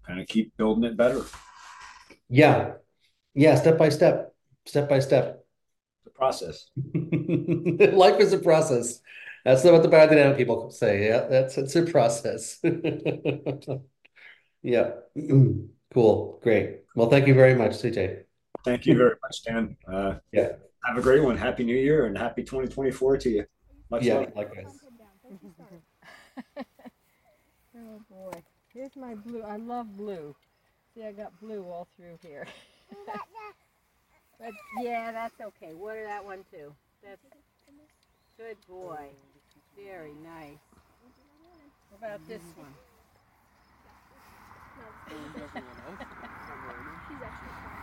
[0.07, 1.23] kind of keep building it better.
[2.29, 2.75] Yeah.
[3.35, 5.45] Yeah, step by step, step by step.
[6.05, 6.71] The process.
[6.95, 9.01] Life is a process.
[9.45, 11.07] That's not what the biodynamic people say.
[11.07, 12.61] Yeah, that's it's a process.
[14.65, 14.93] Yeah.
[15.93, 16.41] Cool.
[16.43, 16.81] Great.
[16.97, 18.25] Well, thank you very much, CJ.
[18.65, 19.77] Thank you very much, Dan.
[19.87, 20.57] Uh, Yeah.
[20.85, 21.37] have a great one.
[21.37, 23.47] Happy New Year and happy 2024 to you.
[23.91, 24.35] Much Yeah, love.
[24.35, 24.81] likewise.
[27.77, 28.41] Oh boy,
[28.73, 29.43] here's my blue.
[29.43, 30.37] I love blue.
[30.95, 32.47] See, I got blue all through here.
[34.39, 35.75] but yeah, that's okay.
[35.75, 36.73] Water that one too.
[37.03, 37.21] That's
[38.39, 39.09] good boy.
[39.77, 40.59] Very nice.
[41.91, 42.75] What about this one?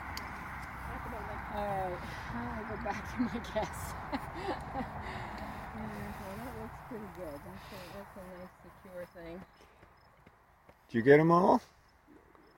[1.13, 1.19] All
[1.59, 1.99] right,
[2.33, 3.81] I'll go back to my guess.
[5.73, 5.87] Yeah,
[6.19, 7.31] well, that looks pretty good.
[7.31, 9.35] That's a, that's a nice secure thing.
[10.89, 11.61] Did you get them all?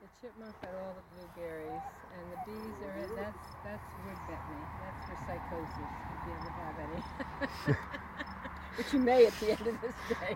[0.01, 3.09] The chipmunk got all the blueberries, and the bees are in.
[3.15, 4.65] That's that's wood betony.
[4.81, 7.77] That's for psychosis if you ever have any.
[8.77, 10.35] Which you may at the end of this day.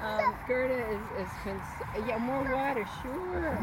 [0.02, 3.58] um, Gerda is is cons- yeah more water sure.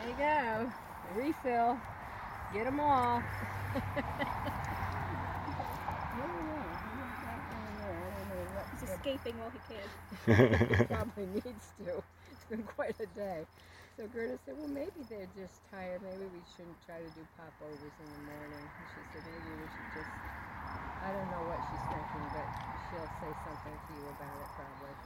[0.00, 0.72] There you go.
[1.14, 1.78] Refill.
[2.54, 3.22] Get them all.
[3.76, 3.80] I
[6.16, 6.62] don't know.
[6.96, 8.00] He's back down there.
[8.00, 9.88] I don't know what- He's what escaping while he can.
[10.88, 12.02] probably needs to.
[12.32, 13.44] It's been quite a day.
[13.96, 16.00] So Gerda said, well, maybe they're just tired.
[16.02, 18.64] Maybe we shouldn't try to do popovers in the morning.
[18.64, 20.08] And she said, maybe we should just,
[21.04, 22.48] I don't know what she's thinking, but
[22.88, 24.96] she'll say something to you about it probably.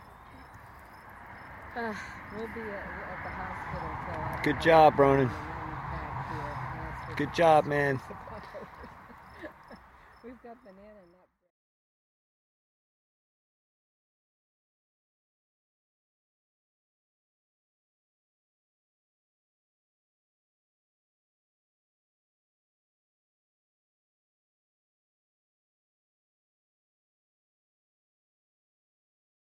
[1.77, 1.95] Uh,
[2.31, 3.99] we'll be at, at the hospital
[4.43, 5.31] Good job, Ronan.
[5.31, 6.59] and then back here.
[6.71, 8.01] and that's what Good job, man.